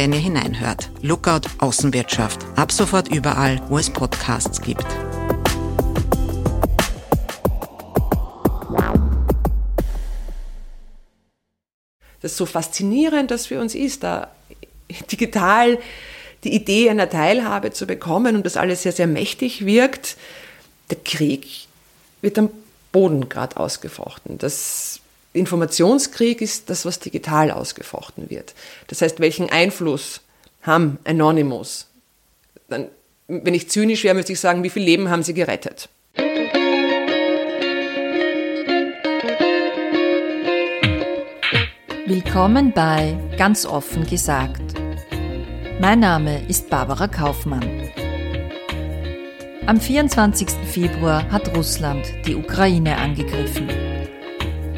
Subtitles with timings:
[0.00, 0.88] wenn ihr hineinhört.
[1.02, 2.40] Lookout Außenwirtschaft.
[2.56, 4.86] Ab sofort überall, wo es Podcasts gibt.
[12.22, 14.30] Das ist so faszinierend, dass für uns ist, da
[15.12, 15.78] digital
[16.44, 20.16] die Idee einer Teilhabe zu bekommen und das alles sehr, sehr mächtig wirkt.
[20.88, 21.66] Der Krieg
[22.22, 22.48] wird am
[22.90, 24.38] Boden gerade ausgefochten.
[24.38, 24.99] Das
[25.32, 28.54] Informationskrieg ist das, was digital ausgefochten wird.
[28.88, 30.22] Das heißt, welchen Einfluss
[30.62, 31.86] haben Anonymous?
[32.68, 32.88] Dann,
[33.28, 35.88] wenn ich zynisch wäre, müsste ich sagen, wie viele Leben haben sie gerettet?
[42.06, 44.74] Willkommen bei Ganz offen gesagt.
[45.80, 47.88] Mein Name ist Barbara Kaufmann.
[49.66, 50.50] Am 24.
[50.66, 53.89] Februar hat Russland die Ukraine angegriffen.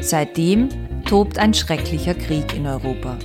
[0.03, 0.67] Seitdem
[1.05, 3.17] tobt ein schrecklicher Krieg in Europa.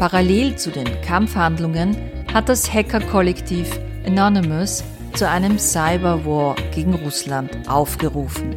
[0.00, 1.96] Parallel zu den Kampfhandlungen
[2.32, 4.82] hat das Hacker-Kollektiv Anonymous
[5.14, 8.56] zu einem Cyberwar gegen Russland aufgerufen.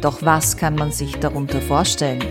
[0.00, 2.24] Doch was kann man sich darunter vorstellen?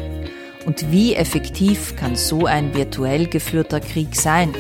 [0.66, 4.54] Und wie effektiv kann so ein virtuell geführter Krieg sein?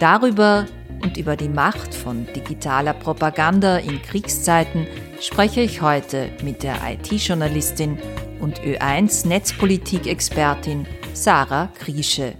[0.00, 0.66] Darüber
[1.00, 4.88] und über die Macht von digitaler Propaganda in Kriegszeiten
[5.24, 7.98] spreche ich heute mit der IT-Journalistin
[8.40, 12.36] und Ö1 Netzpolitik-Expertin Sarah Kriesche.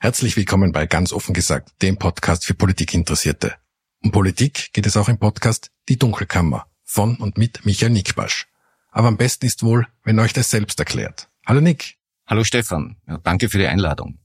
[0.00, 3.54] Herzlich willkommen bei Ganz offen gesagt, dem Podcast für Politikinteressierte.
[4.02, 8.48] Um Politik geht es auch im Podcast Die Dunkelkammer von und mit Michael Nickbasch.
[8.90, 11.28] Aber am besten ist wohl, wenn euch das selbst erklärt.
[11.46, 11.96] Hallo Nick.
[12.26, 12.96] Hallo Stefan.
[13.06, 14.18] Ja, danke für die Einladung.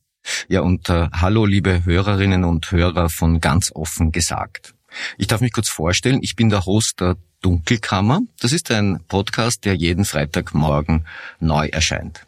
[0.48, 4.73] Ja, und äh, hallo liebe Hörerinnen und Hörer von Ganz offen gesagt.
[5.18, 8.22] Ich darf mich kurz vorstellen, ich bin der Host der Dunkelkammer.
[8.40, 11.06] Das ist ein Podcast, der jeden Freitagmorgen
[11.40, 12.26] neu erscheint.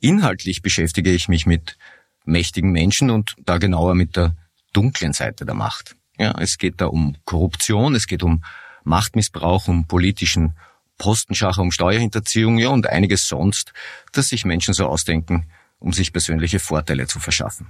[0.00, 1.78] Inhaltlich beschäftige ich mich mit
[2.24, 4.36] mächtigen Menschen und da genauer mit der
[4.72, 5.96] dunklen Seite der Macht.
[6.18, 8.44] Ja, es geht da um Korruption, es geht um
[8.84, 10.56] Machtmissbrauch, um politischen
[10.98, 13.72] Postenschacher, um Steuerhinterziehung, ja, und einiges sonst,
[14.12, 15.48] das sich Menschen so ausdenken,
[15.78, 17.68] um sich persönliche Vorteile zu verschaffen.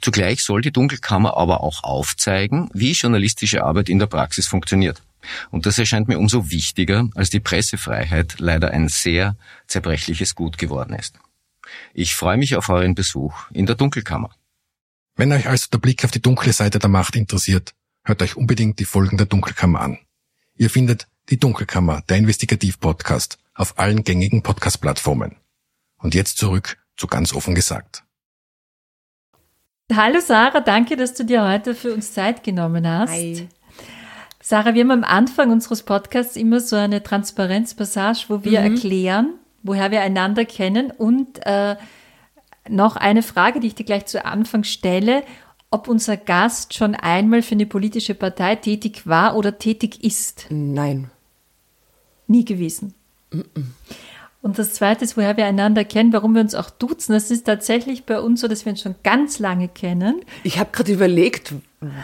[0.00, 5.02] Zugleich soll die Dunkelkammer aber auch aufzeigen, wie journalistische Arbeit in der Praxis funktioniert.
[5.50, 10.94] Und das erscheint mir umso wichtiger, als die Pressefreiheit leider ein sehr zerbrechliches Gut geworden
[10.94, 11.18] ist.
[11.92, 14.30] Ich freue mich auf euren Besuch in der Dunkelkammer.
[15.16, 17.74] Wenn euch also der Blick auf die dunkle Seite der Macht interessiert,
[18.04, 19.98] hört euch unbedingt die Folgen der Dunkelkammer an.
[20.56, 25.36] Ihr findet die Dunkelkammer, der Investigativ-Podcast, auf allen gängigen Podcast-Plattformen.
[25.98, 28.04] Und jetzt zurück zu ganz offen gesagt.
[29.94, 33.12] Hallo Sarah, danke, dass du dir heute für uns Zeit genommen hast.
[33.12, 33.48] Hi.
[34.40, 38.74] Sarah, wir haben am Anfang unseres Podcasts immer so eine Transparenzpassage, wo wir mhm.
[38.74, 41.76] erklären, woher wir einander kennen und äh,
[42.68, 45.24] noch eine Frage, die ich dir gleich zu Anfang stelle,
[45.70, 50.46] ob unser Gast schon einmal für eine politische Partei tätig war oder tätig ist.
[50.50, 51.10] Nein.
[52.26, 52.94] Nie gewesen.
[53.32, 53.74] Mhm.
[54.42, 57.12] Und das Zweite ist, woher wir einander kennen, warum wir uns auch duzen.
[57.12, 60.22] Das ist tatsächlich bei uns so, dass wir uns schon ganz lange kennen.
[60.44, 61.54] Ich habe gerade überlegt,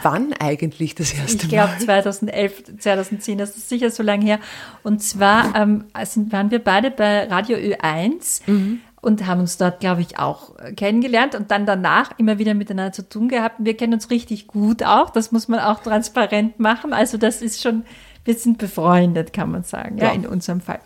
[0.03, 1.65] wann eigentlich das erste ich Mal?
[1.65, 4.39] Ich glaube 2011, 2010, das ist sicher so lange her.
[4.83, 8.81] Und zwar ähm, sind, waren wir beide bei Radio Ö1 mhm.
[9.01, 13.09] und haben uns dort, glaube ich, auch kennengelernt und dann danach immer wieder miteinander zu
[13.09, 13.55] tun gehabt.
[13.57, 16.93] wir kennen uns richtig gut auch, das muss man auch transparent machen.
[16.93, 17.83] Also das ist schon
[18.27, 20.79] wir sind befreundet, kann man sagen, ja, ja in unserem Fall.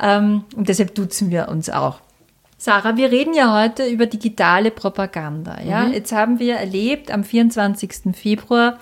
[0.00, 2.00] Ähm, und deshalb duzen wir uns auch.
[2.56, 5.60] Sarah, wir reden ja heute über digitale Propaganda.
[5.62, 5.84] Ja?
[5.84, 5.92] Mhm.
[5.92, 8.16] Jetzt haben wir erlebt, am 24.
[8.16, 8.78] Februar,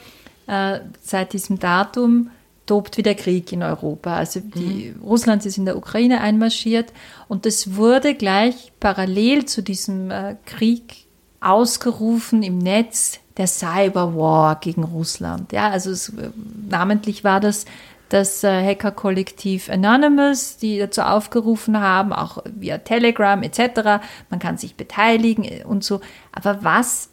[0.46, 2.30] äh, seit diesem Datum,
[2.64, 4.16] tobt wieder Krieg in Europa.
[4.16, 5.02] Also die, mhm.
[5.02, 6.92] Russland ist in der Ukraine einmarschiert
[7.28, 11.06] und es wurde gleich parallel zu diesem äh, Krieg
[11.40, 15.52] ausgerufen im Netz der Cyberwar gegen Russland.
[15.52, 16.30] Ja, also es, äh,
[16.68, 17.66] namentlich war das
[18.08, 24.04] das äh, Hacker-Kollektiv Anonymous, die dazu aufgerufen haben, auch via Telegram etc.
[24.30, 26.00] Man kann sich beteiligen äh, und so.
[26.32, 27.10] Aber was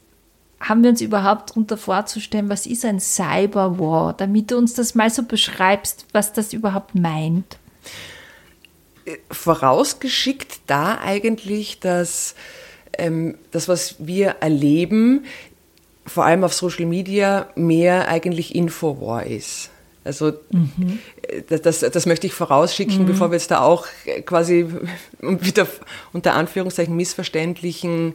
[0.59, 2.49] haben wir uns überhaupt darunter vorzustellen?
[2.49, 4.13] Was ist ein Cyberwar?
[4.13, 7.57] Damit du uns das mal so beschreibst, was das überhaupt meint.
[9.31, 12.35] Vorausgeschickt da eigentlich, dass
[12.97, 15.25] ähm, das, was wir erleben,
[16.05, 19.69] vor allem auf Social Media, mehr eigentlich Infowar ist.
[20.03, 20.99] Also mhm.
[21.49, 23.05] das, das, das, möchte ich vorausschicken, mhm.
[23.05, 23.87] bevor wir jetzt da auch
[24.25, 24.67] quasi
[25.19, 25.67] wieder
[26.11, 28.13] unter Anführungszeichen missverständlichen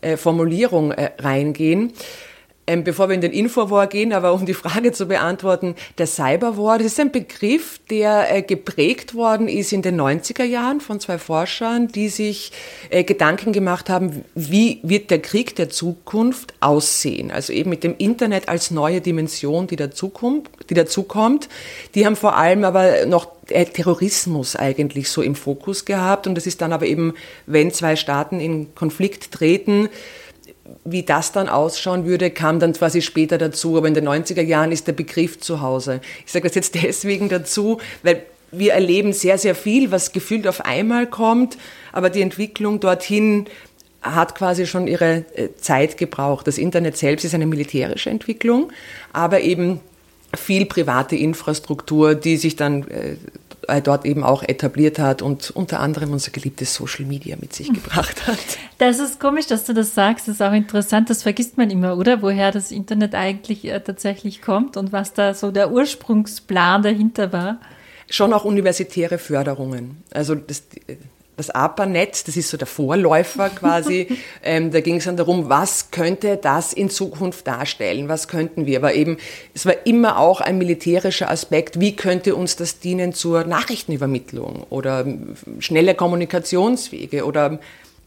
[0.00, 1.92] äh, Formulierung äh, reingehen.
[2.70, 6.78] Ähm, bevor wir in den Infowar gehen, aber um die Frage zu beantworten, der Cyberwar,
[6.78, 11.18] das ist ein Begriff, der äh, geprägt worden ist in den 90er Jahren von zwei
[11.18, 12.52] Forschern, die sich
[12.90, 17.32] äh, Gedanken gemacht haben, wie wird der Krieg der Zukunft aussehen?
[17.32, 20.48] Also eben mit dem Internet als neue Dimension, die dazukommt.
[20.68, 21.48] Die, dazukommt.
[21.96, 26.46] die haben vor allem aber noch äh, Terrorismus eigentlich so im Fokus gehabt und das
[26.46, 27.14] ist dann aber eben,
[27.46, 29.88] wenn zwei Staaten in Konflikt treten,
[30.84, 33.76] wie das dann ausschauen würde, kam dann quasi später dazu.
[33.76, 36.00] Aber in den 90er Jahren ist der Begriff zu Hause.
[36.24, 38.22] Ich sage das jetzt deswegen dazu, weil
[38.52, 41.56] wir erleben sehr, sehr viel, was gefühlt auf einmal kommt,
[41.92, 43.46] aber die Entwicklung dorthin
[44.02, 46.46] hat quasi schon ihre äh, Zeit gebraucht.
[46.46, 48.72] Das Internet selbst ist eine militärische Entwicklung,
[49.12, 49.80] aber eben
[50.34, 53.16] viel private Infrastruktur, die sich dann äh,
[53.82, 58.26] dort eben auch etabliert hat und unter anderem unser geliebtes Social Media mit sich gebracht
[58.26, 58.38] hat.
[58.78, 60.28] Das ist komisch, dass du das sagst.
[60.28, 61.10] Das ist auch interessant.
[61.10, 62.22] Das vergisst man immer, oder?
[62.22, 67.60] Woher das Internet eigentlich äh, tatsächlich kommt und was da so der Ursprungsplan dahinter war.
[68.08, 70.02] Schon auch universitäre Förderungen.
[70.12, 70.64] Also das,
[71.40, 74.18] das ARPANET, das ist so der Vorläufer quasi.
[74.42, 78.78] ähm, da ging es dann darum, was könnte das in Zukunft darstellen, was könnten wir.
[78.78, 79.16] Aber eben,
[79.54, 85.06] es war immer auch ein militärischer Aspekt, wie könnte uns das dienen zur Nachrichtenübermittlung oder
[85.58, 87.58] schnelle Kommunikationswege oder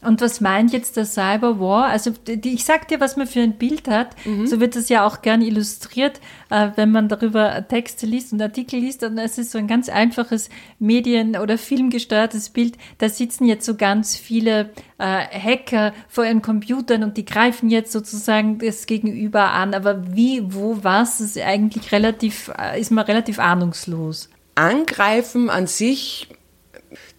[0.04, 1.86] und was meint jetzt der Cyberwar?
[1.86, 4.14] Also die, ich sag dir, was man für ein Bild hat.
[4.24, 4.46] Mhm.
[4.46, 6.20] So wird das ja auch gern illustriert,
[6.50, 9.02] äh, wenn man darüber Texte liest und Artikel liest.
[9.02, 10.48] Und es ist so ein ganz einfaches
[10.78, 12.76] Medien- oder filmgesteuertes Bild.
[12.98, 17.92] Da sitzen jetzt so ganz viele äh, Hacker vor ihren Computern und die greifen jetzt
[17.92, 19.74] sozusagen das Gegenüber an.
[19.74, 24.28] Aber wie, wo, was, ist eigentlich relativ, äh, ist man relativ ahnungslos.
[24.54, 26.28] Angreifen an sich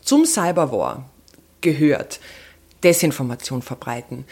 [0.02, 1.10] zum Cyberwar
[1.62, 2.20] gehört
[2.86, 4.26] Desinformation verbreiten,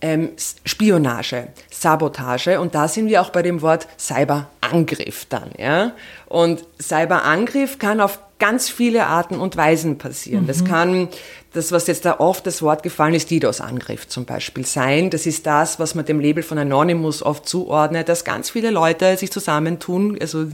[0.00, 0.30] ähm,
[0.64, 5.50] Spionage, Sabotage und da sind wir auch bei dem Wort Cyberangriff dann.
[5.58, 5.92] Ja?
[6.26, 10.44] Und Cyberangriff kann auf ganz viele Arten und Weisen passieren.
[10.44, 10.46] Mhm.
[10.46, 11.08] Das kann
[11.54, 15.10] das, was jetzt da oft das Wort gefallen ist, DDoS-Angriff zum Beispiel sein.
[15.10, 19.16] Das ist das, was man dem Label von Anonymous oft zuordnet, dass ganz viele Leute
[19.16, 20.46] sich zusammentun, also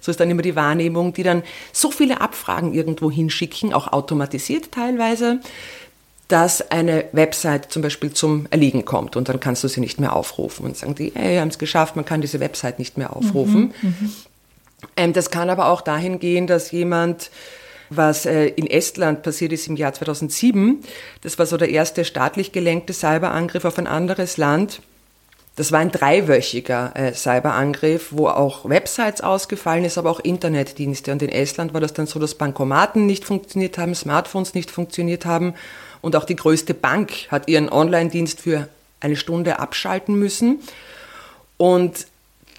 [0.00, 4.70] so ist dann immer die Wahrnehmung, die dann so viele Abfragen irgendwo hinschicken, auch automatisiert
[4.70, 5.40] teilweise,
[6.32, 10.16] dass eine Website zum Beispiel zum Erliegen kommt und dann kannst du sie nicht mehr
[10.16, 13.74] aufrufen und sagen die, wir haben es geschafft, man kann diese Website nicht mehr aufrufen.
[13.82, 14.12] Mhm, mhm,
[14.96, 17.30] ähm, das kann aber auch dahin gehen, dass jemand
[17.90, 20.80] was äh, in Estland passiert ist im Jahr 2007.
[21.20, 24.80] Das war so der erste staatlich gelenkte Cyberangriff auf ein anderes Land.
[25.54, 31.12] Das war ein dreiwöchiger äh, Cyberangriff, wo auch Websites ausgefallen ist, aber auch Internetdienste.
[31.12, 35.26] Und in Estland war das dann so, dass Bankomaten nicht funktioniert haben, Smartphones nicht funktioniert
[35.26, 35.54] haben
[36.00, 38.68] und auch die größte Bank hat ihren Online-Dienst für
[39.00, 40.60] eine Stunde abschalten müssen.
[41.58, 42.06] Und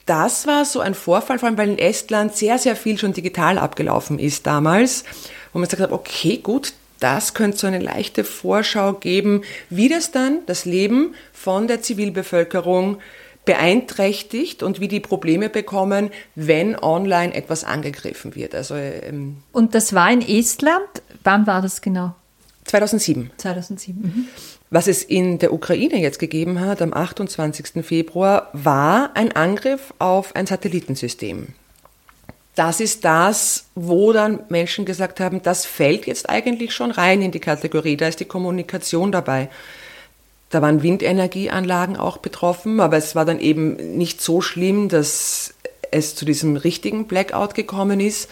[0.05, 3.57] das war so ein Vorfall, vor allem weil in Estland sehr, sehr viel schon digital
[3.57, 5.03] abgelaufen ist damals,
[5.51, 6.73] wo man gesagt hat, okay, gut,
[7.03, 12.99] das könnte so eine leichte Vorschau geben, wie das dann das Leben von der Zivilbevölkerung
[13.43, 18.55] beeinträchtigt und wie die Probleme bekommen, wenn online etwas angegriffen wird.
[18.55, 20.87] Also, ähm und das war in Estland.
[21.25, 22.15] Wann war das genau?
[22.65, 23.31] 2007.
[23.35, 24.01] 2007.
[24.01, 24.27] Mhm.
[24.69, 27.85] Was es in der Ukraine jetzt gegeben hat, am 28.
[27.85, 31.49] Februar, war ein Angriff auf ein Satellitensystem.
[32.55, 37.31] Das ist das, wo dann Menschen gesagt haben, das fällt jetzt eigentlich schon rein in
[37.31, 39.49] die Kategorie, da ist die Kommunikation dabei.
[40.51, 45.55] Da waren Windenergieanlagen auch betroffen, aber es war dann eben nicht so schlimm, dass
[45.89, 48.29] es zu diesem richtigen Blackout gekommen ist.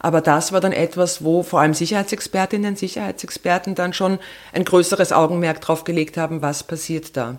[0.00, 4.18] Aber das war dann etwas, wo vor allem Sicherheitsexpertinnen, Sicherheitsexperten dann schon
[4.52, 7.38] ein größeres Augenmerk drauf gelegt haben, was passiert da.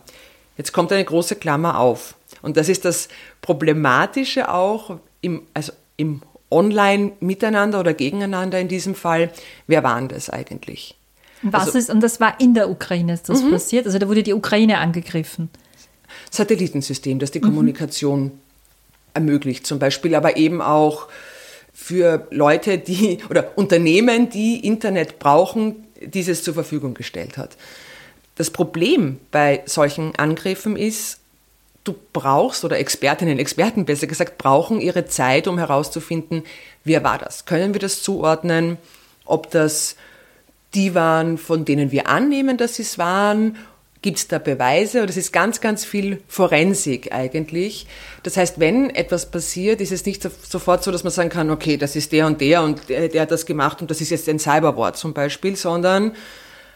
[0.57, 2.15] Jetzt kommt eine große Klammer auf.
[2.41, 3.09] Und das ist das
[3.41, 6.21] Problematische auch im, also im
[6.51, 9.31] Online-Miteinander oder gegeneinander in diesem Fall.
[9.67, 10.95] Wer waren das eigentlich?
[11.41, 13.51] Was also, ist, und das war in der Ukraine, ist das mhm.
[13.51, 13.85] passiert?
[13.85, 15.49] Also da wurde die Ukraine angegriffen.
[16.31, 17.41] Satellitensystem, das die.
[17.41, 18.31] Kommunikation
[19.13, 21.07] ermöglicht zum Beispiel, aber eben auch
[21.73, 27.57] für Leute, die oder Unternehmen, die Internet brauchen, dieses zur Verfügung gestellt hat.
[28.35, 31.19] Das Problem bei solchen Angriffen ist,
[31.83, 36.43] du brauchst, oder Expertinnen, Experten besser gesagt, brauchen ihre Zeit, um herauszufinden,
[36.83, 37.45] wer war das?
[37.45, 38.77] Können wir das zuordnen?
[39.25, 39.95] Ob das
[40.73, 43.57] die waren, von denen wir annehmen, dass sie es waren,
[44.03, 45.01] Gibt es da Beweise?
[45.01, 47.87] Und es ist ganz, ganz viel Forensik eigentlich.
[48.23, 51.77] Das heißt, wenn etwas passiert, ist es nicht sofort so, dass man sagen kann, okay,
[51.77, 54.27] das ist der und der und der, der hat das gemacht und das ist jetzt
[54.27, 56.11] ein Cyberwort zum Beispiel, sondern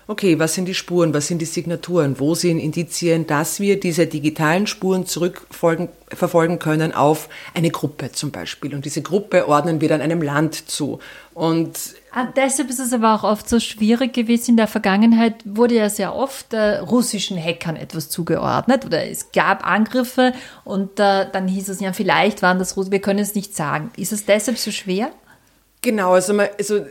[0.08, 4.08] okay, was sind die Spuren, was sind die Signaturen, wo sind Indizien, dass wir diese
[4.08, 8.74] digitalen Spuren zurückverfolgen können auf eine Gruppe zum Beispiel.
[8.74, 11.00] Und diese Gruppe ordnen wir dann einem Land zu.
[11.34, 11.78] Und
[12.14, 14.52] ah, deshalb ist es aber auch oft so schwierig gewesen.
[14.52, 19.68] In der Vergangenheit wurde ja sehr oft äh, russischen Hackern etwas zugeordnet oder es gab
[19.68, 20.34] Angriffe
[20.64, 23.92] und äh, dann hieß es ja, vielleicht waren das Russen, wir können es nicht sagen.
[23.98, 25.12] Ist es deshalb so schwer?
[25.82, 26.86] Genau, also, man, also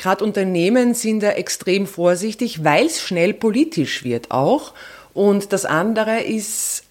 [0.00, 4.72] Gerade Unternehmen sind da extrem vorsichtig, weil es schnell politisch wird auch.
[5.12, 6.84] Und das andere ist,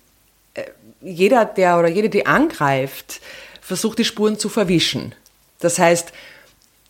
[0.54, 0.66] äh,
[1.02, 3.20] jeder, der oder jede, die angreift,
[3.62, 5.16] versucht die Spuren zu verwischen.
[5.58, 6.14] Das heißt,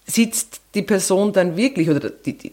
[0.07, 2.51] sitzt die Person dann wirklich oder die, die,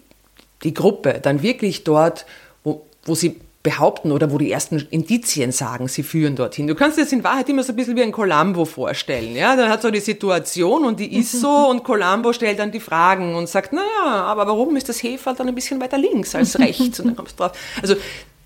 [0.62, 2.24] die Gruppe dann wirklich dort,
[2.62, 6.68] wo, wo sie behaupten oder wo die ersten Indizien sagen, sie führen dorthin.
[6.68, 9.34] Du kannst dir das in Wahrheit immer so ein bisschen wie ein Columbo vorstellen.
[9.34, 12.78] Ja, dann hat so die Situation und die ist so und Columbo stellt dann die
[12.78, 16.56] Fragen und sagt, naja, aber warum ist das Hefer dann ein bisschen weiter links als
[16.60, 17.00] rechts?
[17.00, 17.58] Und dann kommst du drauf.
[17.82, 17.96] Also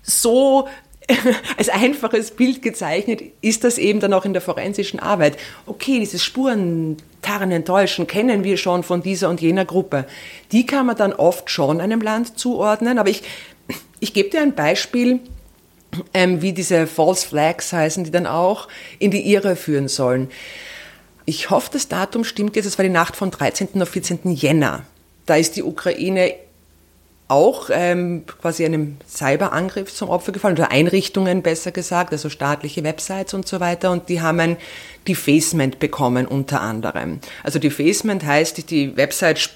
[0.01, 0.67] so
[1.57, 5.37] als einfaches Bild gezeichnet ist das eben dann auch in der forensischen Arbeit.
[5.67, 10.05] Okay, diese Spuren, Tarnen, Enttäuschen kennen wir schon von dieser und jener Gruppe.
[10.51, 13.21] Die kann man dann oft schon einem Land zuordnen, aber ich
[14.01, 15.19] ich gebe dir ein Beispiel,
[16.13, 18.67] ähm, wie diese False Flags heißen, die dann auch
[18.99, 20.29] in die Irre führen sollen.
[21.25, 22.65] Ich hoffe, das Datum stimmt jetzt.
[22.65, 23.81] Es war die Nacht von 13.
[23.81, 24.19] auf 14.
[24.33, 24.83] Jänner.
[25.25, 26.33] Da ist die Ukraine
[27.27, 33.33] auch ähm, quasi einem Cyberangriff zum Opfer gefallen, oder Einrichtungen besser gesagt, also staatliche Websites
[33.33, 33.91] und so weiter.
[33.91, 34.57] Und die haben ein
[35.07, 37.19] Defacement bekommen unter anderem.
[37.43, 39.51] Also Defacement heißt, die Website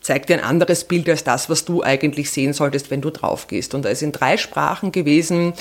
[0.00, 3.48] zeigt dir ein anderes Bild als das, was du eigentlich sehen solltest, wenn du drauf
[3.48, 3.74] gehst.
[3.74, 5.52] Und da ist in drei Sprachen gewesen,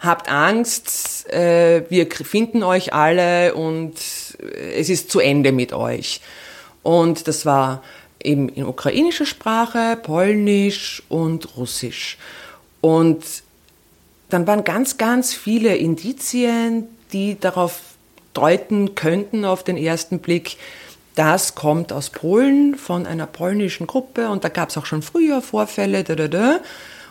[0.00, 3.94] habt Angst, äh, wir finden euch alle und
[4.76, 6.20] es ist zu Ende mit euch.
[6.82, 7.82] Und das war
[8.22, 12.18] eben in ukrainischer Sprache, polnisch und russisch.
[12.80, 13.24] Und
[14.28, 17.80] dann waren ganz, ganz viele Indizien, die darauf
[18.34, 20.56] deuten könnten auf den ersten Blick,
[21.18, 25.42] das kommt aus Polen von einer polnischen Gruppe und da gab es auch schon früher
[25.42, 26.04] Vorfälle.
[26.04, 26.60] Da, da, da.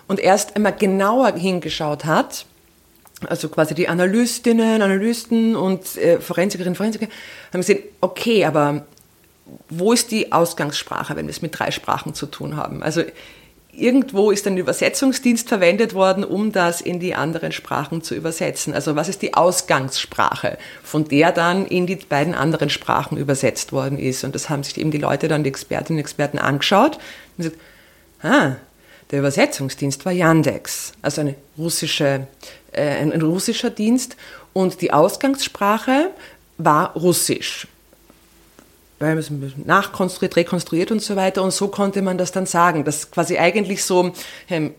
[0.08, 2.46] Und erst einmal genauer hingeschaut hat,
[3.28, 7.08] also quasi die Analystinnen, Analysten und äh, Forensikerinnen, Forensiker,
[7.52, 8.86] haben gesehen, okay, aber
[9.70, 12.84] wo ist die Ausgangssprache, wenn wir es mit drei Sprachen zu tun haben?
[12.84, 13.04] Also
[13.78, 18.74] irgendwo ist ein Übersetzungsdienst verwendet worden, um das in die anderen Sprachen zu übersetzen.
[18.74, 24.00] Also was ist die Ausgangssprache, von der dann in die beiden anderen Sprachen übersetzt worden
[24.00, 24.24] ist?
[24.24, 26.98] Und das haben sich eben die Leute dann, die Expertinnen und Experten angeschaut
[27.38, 27.58] und gesagt,
[28.24, 28.56] ah,
[29.12, 32.28] der Übersetzungsdienst war Yandex, also eine russische,
[32.72, 34.18] äh, ein, ein russischer Dienst.
[34.54, 36.10] Und die Ausgangssprache
[36.58, 37.68] war Russisch
[39.00, 39.32] weil man es
[39.64, 41.44] nachkonstruiert, rekonstruiert und so weiter.
[41.44, 44.12] Und so konnte man das dann sagen, dass quasi eigentlich so
[44.50, 44.74] ähm,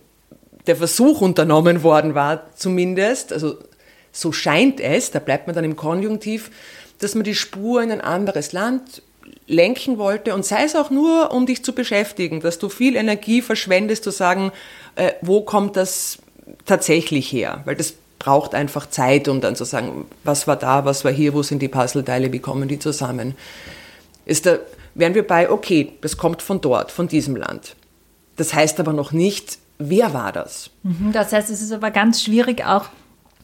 [0.66, 3.56] der Versuch unternommen worden war, zumindest, also
[4.12, 6.50] so scheint es, da bleibt man dann im Konjunktiv,
[6.98, 9.02] dass man die Spur in ein anderes Land
[9.46, 13.40] lenken wollte und sei es auch nur, um dich zu beschäftigen, dass du viel Energie
[13.40, 14.52] verschwendest, zu sagen,
[14.96, 16.18] äh, wo kommt das
[16.66, 17.62] tatsächlich her?
[17.64, 21.34] Weil das braucht einfach Zeit, um dann zu sagen, was war da, was war hier,
[21.34, 23.36] wo sind die Puzzleteile, wie kommen die zusammen
[24.28, 24.58] ist da,
[24.94, 27.74] wären wir bei, okay, das kommt von dort, von diesem Land.
[28.36, 30.70] Das heißt aber noch nicht, wer war das?
[30.84, 32.86] Mhm, das heißt, es ist aber ganz schwierig auch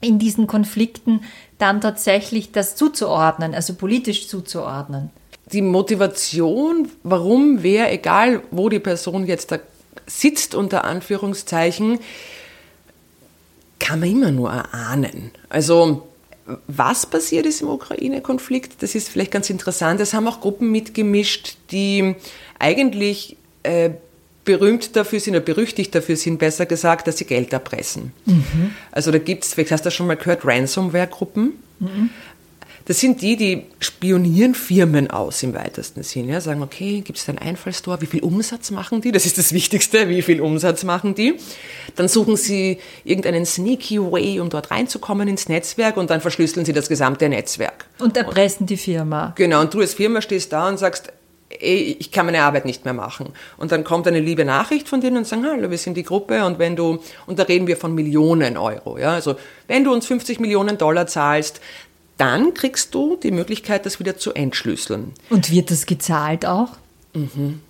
[0.00, 1.22] in diesen Konflikten
[1.58, 5.10] dann tatsächlich das zuzuordnen, also politisch zuzuordnen.
[5.52, 9.58] Die Motivation, warum wer, egal wo die Person jetzt da
[10.06, 11.98] sitzt, unter Anführungszeichen,
[13.78, 15.30] kann man immer nur erahnen.
[15.48, 16.08] Also
[16.66, 20.00] was passiert ist im Ukraine-Konflikt, das ist vielleicht ganz interessant.
[20.00, 22.14] Es haben auch Gruppen mitgemischt, die
[22.58, 23.90] eigentlich äh,
[24.44, 28.12] berühmt dafür sind oder berüchtigt dafür sind, besser gesagt, dass sie Geld erpressen.
[28.26, 28.74] Mhm.
[28.92, 31.52] Also da gibt es, vielleicht hast du das schon mal gehört, Ransomware-Gruppen.
[31.80, 32.10] Mhm.
[32.86, 36.28] Das sind die, die spionieren Firmen aus im weitesten Sinn.
[36.28, 38.02] Ja, sagen, okay, gibt es da einen Einfallstor?
[38.02, 39.10] Wie viel Umsatz machen die?
[39.10, 40.08] Das ist das Wichtigste.
[40.10, 41.36] Wie viel Umsatz machen die?
[41.96, 46.74] Dann suchen sie irgendeinen sneaky way, um dort reinzukommen ins Netzwerk und dann verschlüsseln sie
[46.74, 47.86] das gesamte Netzwerk.
[48.00, 49.32] Und erpressen die Firma.
[49.36, 49.62] Genau.
[49.62, 51.10] Und du als Firma stehst da und sagst,
[51.60, 53.32] ey, ich kann meine Arbeit nicht mehr machen.
[53.56, 56.44] Und dann kommt eine liebe Nachricht von denen und sagen, hallo, wir sind die Gruppe
[56.44, 59.36] und wenn du, und da reden wir von Millionen Euro, ja, also
[59.68, 61.60] wenn du uns 50 Millionen Dollar zahlst,
[62.16, 65.12] dann kriegst du die Möglichkeit, das wieder zu entschlüsseln.
[65.30, 66.71] Und wird das gezahlt auch?
[67.12, 67.61] Mhm.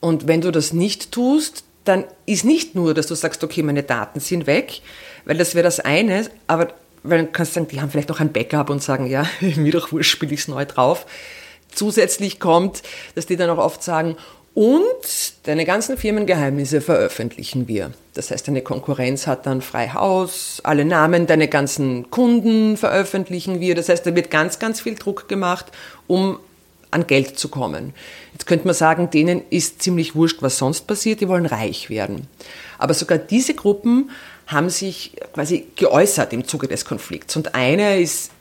[0.00, 3.82] Und wenn du das nicht tust, dann ist nicht nur, dass du sagst, okay, meine
[3.82, 4.82] Daten sind weg,
[5.24, 8.32] weil das wäre das eine, aber weil du kannst sagen, die haben vielleicht noch ein
[8.32, 11.06] Backup und sagen, ja, mir doch wurscht, spiele ich es neu drauf.
[11.72, 12.82] Zusätzlich kommt,
[13.14, 14.16] dass die dann auch oft sagen,
[14.54, 14.86] und
[15.44, 17.92] deine ganzen Firmengeheimnisse veröffentlichen wir.
[18.14, 23.74] Das heißt, deine Konkurrenz hat dann frei Haus, alle Namen, deine ganzen Kunden veröffentlichen wir.
[23.74, 25.66] Das heißt, da wird ganz, ganz viel Druck gemacht,
[26.08, 26.38] um
[26.90, 27.94] an Geld zu kommen.
[28.32, 32.26] Jetzt könnte man sagen, denen ist ziemlich wurscht, was sonst passiert, die wollen reich werden.
[32.78, 34.10] Aber sogar diese Gruppen
[34.48, 37.36] haben sich quasi geäußert im Zuge des Konflikts.
[37.36, 38.32] Und eine ist,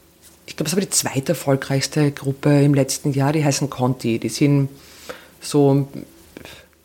[0.48, 4.18] ich glaube, es war die zweite erfolgreichste Gruppe im letzten Jahr, die heißen Conti.
[4.18, 4.70] Die sind
[5.42, 5.88] so,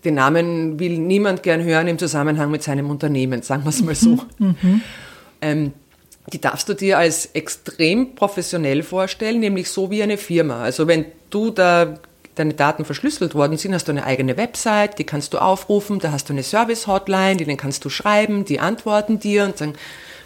[0.05, 3.95] den Namen will niemand gern hören im Zusammenhang mit seinem Unternehmen, sagen wir es mal
[3.95, 4.19] so.
[4.39, 4.83] Mhm.
[5.41, 5.73] Ähm,
[6.33, 10.63] die darfst du dir als extrem professionell vorstellen, nämlich so wie eine Firma.
[10.63, 11.99] Also wenn du da
[12.35, 16.13] deine Daten verschlüsselt worden sind, hast du eine eigene Website, die kannst du aufrufen, da
[16.13, 19.75] hast du eine Service-Hotline, denen kannst du schreiben, die antworten dir und sagen,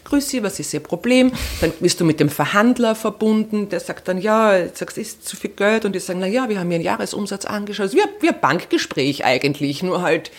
[0.09, 1.33] grüß Sie, was ist Ihr Problem?
[1.61, 5.37] Dann bist du mit dem Verhandler verbunden, der sagt dann, ja, jetzt sagst, ist zu
[5.37, 7.85] viel Geld und die sagen, na ja, wir haben Ihren Jahresumsatz angeschaut.
[7.85, 10.31] Also wie ein Bankgespräch eigentlich, nur halt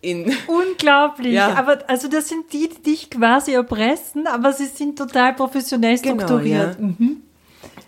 [0.00, 1.34] in Unglaublich.
[1.34, 1.54] Ja.
[1.54, 6.14] Aber also das sind die, die dich quasi erpressen, aber sie sind total professionell genau,
[6.14, 6.76] strukturiert.
[6.76, 6.94] Genau, ja.
[6.98, 7.22] mhm.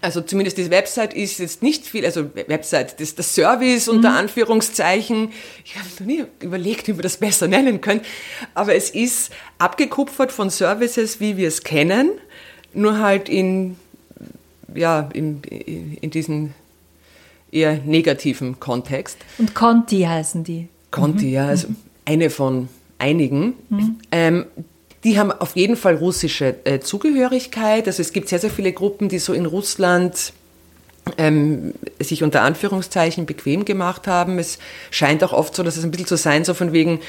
[0.03, 4.17] Also zumindest die Website ist jetzt nicht viel, also Website, das, das Service unter mhm.
[4.17, 5.31] Anführungszeichen.
[5.65, 8.07] Ich habe noch nie überlegt, wie man das besser nennen könnte.
[8.55, 12.13] Aber es ist abgekupfert von Services, wie wir es kennen,
[12.73, 13.77] nur halt in,
[14.75, 16.55] ja, in, in diesen
[17.53, 19.19] eher negativen Kontext.
[19.39, 20.69] Und Conti heißen die.
[20.91, 21.33] Conti, mhm.
[21.33, 21.69] ja, also
[22.05, 23.55] eine von einigen.
[23.69, 23.99] Mhm.
[24.13, 24.47] Ähm,
[25.05, 27.87] die haben auf jeden Fall russische äh, Zugehörigkeit.
[27.87, 30.33] Also es gibt sehr, sehr viele Gruppen, die so in Russland
[31.17, 34.39] ähm, sich unter Anführungszeichen bequem gemacht haben.
[34.39, 34.59] Es
[34.91, 37.01] scheint auch oft so, dass es ein bisschen so sein so von wegen,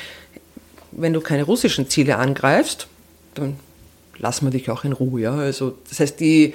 [0.91, 2.87] wenn du keine russischen Ziele angreifst,
[3.33, 3.57] dann
[4.17, 5.21] lassen wir dich auch in Ruhe.
[5.21, 5.35] Ja?
[5.35, 6.53] Also das heißt, die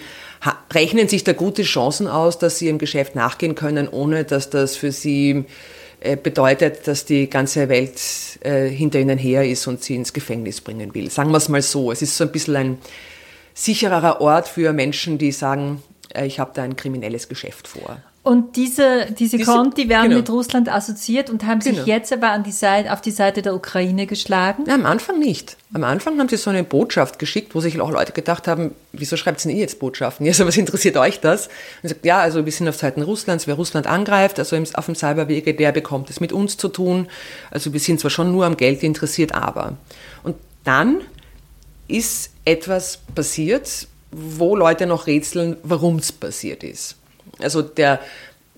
[0.73, 4.77] rechnen sich da gute Chancen aus, dass sie ihrem Geschäft nachgehen können, ohne dass das
[4.77, 5.45] für sie
[6.15, 8.01] bedeutet, dass die ganze Welt
[8.41, 11.11] äh, hinter ihnen her ist und sie ins Gefängnis bringen will.
[11.11, 11.91] Sagen wir es mal so.
[11.91, 12.79] Es ist so ein bisschen ein
[13.55, 15.83] sichererer Ort für Menschen, die sagen,
[16.15, 18.01] äh, ich habe da ein kriminelles Geschäft vor.
[18.27, 20.17] Und diese, diese, diese Konti werden genau.
[20.17, 21.87] mit Russland assoziiert und haben sich genau.
[21.87, 24.65] jetzt aber an die Seite, auf die Seite der Ukraine geschlagen?
[24.67, 25.57] Ja, am Anfang nicht.
[25.73, 29.17] Am Anfang haben sie so eine Botschaft geschickt, wo sich auch Leute gedacht haben, wieso
[29.17, 30.27] schreibt ihr jetzt Botschaften?
[30.27, 31.49] Also was interessiert euch das?
[31.85, 34.97] Und sagt, ja, also wir sind auf Seiten Russlands, wer Russland angreift, also auf dem
[34.97, 37.07] Cyberwege, der bekommt es mit uns zu tun.
[37.53, 39.75] Also wir sind zwar schon nur am Geld interessiert, aber.
[40.25, 40.35] Und
[40.65, 41.01] dann
[41.87, 46.97] ist etwas passiert, wo Leute noch rätseln, warum es passiert ist.
[47.41, 48.01] Also der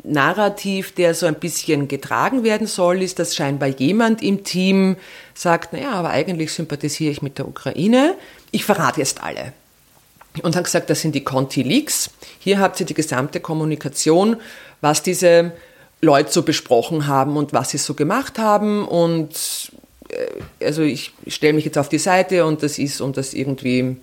[0.04, 4.96] Narrativ, der so ein bisschen getragen werden soll, ist, dass scheinbar jemand im Team
[5.34, 8.14] sagt, naja, aber eigentlich sympathisiere ich mit der Ukraine.
[8.50, 9.52] Ich verrate jetzt alle.
[10.42, 12.10] Und hat gesagt, das sind die Conti Leaks.
[12.38, 14.36] Hier habt ihr die gesamte Kommunikation,
[14.80, 15.52] was diese
[16.00, 18.86] Leute so besprochen haben und was sie so gemacht haben.
[18.86, 19.72] Und
[20.10, 23.96] äh, also ich stelle mich jetzt auf die Seite und das ist, um das irgendwie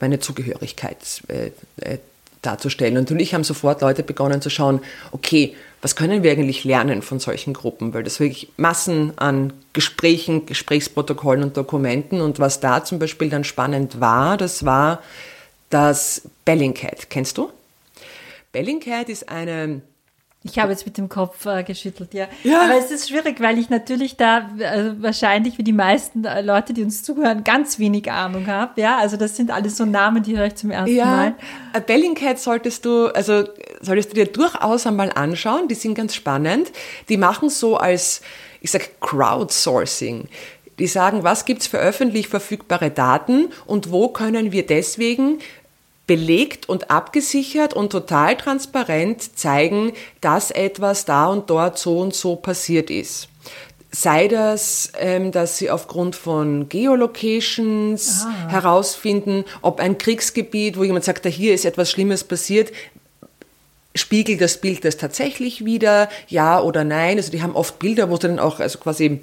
[0.00, 1.98] meine Zugehörigkeit äh, äh,
[2.42, 2.96] darzustellen.
[2.96, 4.80] Und natürlich haben sofort Leute begonnen zu schauen,
[5.12, 7.94] okay, was können wir eigentlich lernen von solchen Gruppen?
[7.94, 12.20] Weil das wirklich Massen an Gesprächen, Gesprächsprotokollen und Dokumenten.
[12.20, 15.02] Und was da zum Beispiel dann spannend war, das war
[15.70, 17.08] das Bellingcat.
[17.08, 17.50] Kennst du?
[18.52, 19.80] Bellingcat ist eine
[20.42, 22.26] ich habe jetzt mit dem Kopf äh, geschüttelt, ja.
[22.44, 22.62] ja.
[22.62, 26.72] Aber es ist schwierig, weil ich natürlich da äh, wahrscheinlich wie die meisten äh, Leute,
[26.72, 28.80] die uns zuhören, ganz wenig Ahnung habe.
[28.80, 31.04] Ja, also das sind alles so Namen, die höre ich zum ersten ja.
[31.04, 31.34] Mal.
[31.74, 33.44] Ja, Bellingcat solltest du, also
[33.82, 35.68] solltest du dir durchaus einmal anschauen.
[35.68, 36.72] Die sind ganz spannend.
[37.10, 38.22] Die machen so als,
[38.62, 40.26] ich sag Crowdsourcing.
[40.78, 45.40] Die sagen, was gibt's für öffentlich verfügbare Daten und wo können wir deswegen
[46.10, 52.34] belegt und abgesichert und total transparent zeigen, dass etwas da und dort so und so
[52.34, 53.28] passiert ist.
[53.92, 58.48] Sei das, ähm, dass sie aufgrund von Geolocations ah.
[58.48, 62.72] herausfinden, ob ein Kriegsgebiet, wo jemand sagt, da hier ist etwas Schlimmes passiert,
[63.94, 67.18] spiegelt das Bild das tatsächlich wieder, ja oder nein.
[67.18, 69.20] Also die haben oft Bilder, wo sie dann auch also quasi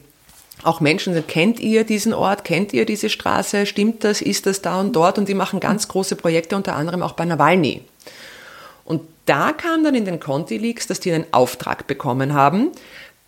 [0.63, 4.61] auch Menschen sagen, kennt ihr diesen Ort, kennt ihr diese Straße, stimmt das, ist das
[4.61, 5.17] da und dort?
[5.17, 7.81] Und die machen ganz große Projekte, unter anderem auch bei Nawalny.
[8.85, 12.71] Und da kam dann in den Conti Leaks, dass die einen Auftrag bekommen haben,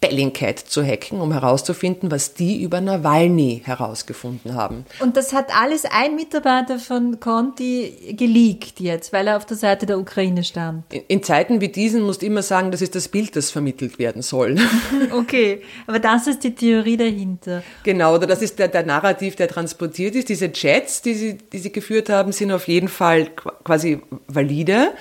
[0.01, 4.85] Bellingcat zu hacken, um herauszufinden, was die über Nawalny herausgefunden haben.
[4.99, 9.85] Und das hat alles ein Mitarbeiter von Conti geleakt jetzt, weil er auf der Seite
[9.85, 10.85] der Ukraine stand.
[10.93, 13.99] In, in Zeiten wie diesen musst du immer sagen, das ist das Bild, das vermittelt
[13.99, 14.55] werden soll.
[15.12, 17.62] okay, aber das ist die Theorie dahinter.
[17.83, 20.29] Genau, oder das ist der, der Narrativ, der transportiert ist.
[20.29, 23.27] Diese Chats, die sie, die sie geführt haben, sind auf jeden Fall
[23.63, 24.93] quasi valide.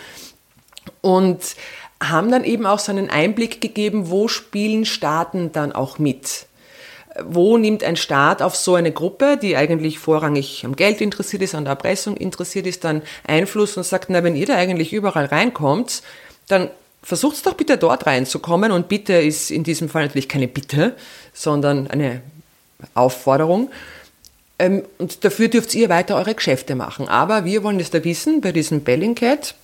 [1.00, 1.54] Und
[2.02, 6.46] haben dann eben auch so einen Einblick gegeben, wo spielen Staaten dann auch mit.
[7.24, 11.54] Wo nimmt ein Staat auf so eine Gruppe, die eigentlich vorrangig am Geld interessiert ist,
[11.54, 15.24] an der Erpressung interessiert ist, dann Einfluss und sagt, na, wenn ihr da eigentlich überall
[15.24, 16.02] reinkommt,
[16.46, 16.70] dann
[17.02, 20.94] versucht's doch bitte dort reinzukommen und Bitte ist in diesem Fall natürlich keine Bitte,
[21.32, 22.22] sondern eine
[22.94, 23.70] Aufforderung.
[24.58, 27.08] Ähm, und dafür dürft ihr weiter eure Geschäfte machen.
[27.08, 29.54] Aber wir wollen es da wissen, bei diesem Bellingcat,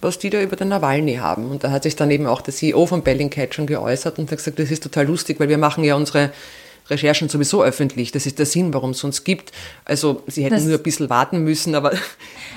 [0.00, 1.50] was die da über den Nawalny haben.
[1.50, 4.38] Und da hat sich dann eben auch der CEO von Bellingcat schon geäußert und hat
[4.38, 6.30] gesagt, das ist total lustig, weil wir machen ja unsere
[6.88, 8.12] Recherchen sowieso öffentlich.
[8.12, 9.52] Das ist der Sinn, warum es uns gibt.
[9.84, 11.92] Also sie hätten das nur ein bisschen warten müssen, aber...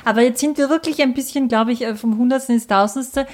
[0.05, 3.25] Aber jetzt sind wir wirklich ein bisschen, glaube ich, äh, vom Hundertsten ins Tausendste,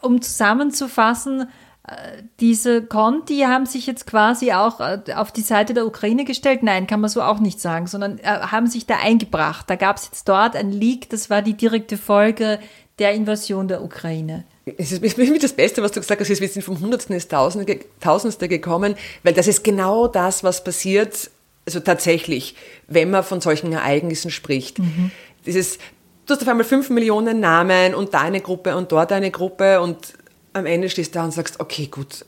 [0.00, 1.48] um zusammenzufassen,
[1.88, 6.62] äh, diese Conti haben sich jetzt quasi auch äh, auf die Seite der Ukraine gestellt.
[6.62, 9.68] Nein, kann man so auch nicht sagen, sondern haben sich da eingebracht.
[9.68, 12.60] Da gab es jetzt dort ein Leak, das war die direkte Folge
[12.98, 14.44] der Invasion der Ukraine.
[14.78, 18.48] Es ist mit das Beste, was du gesagt hast, wir sind vom Hundertsten ins Tausendste
[18.48, 21.30] gekommen, weil das ist genau das, was passiert,
[21.66, 22.54] also tatsächlich,
[22.88, 24.78] wenn man von solchen Ereignissen spricht.
[24.78, 25.10] Mhm.
[25.44, 25.78] Dieses,
[26.26, 29.80] du hast auf einmal fünf Millionen Namen und da eine Gruppe und dort eine Gruppe
[29.80, 30.14] und
[30.54, 32.24] am Ende stehst du da und sagst, okay, gut,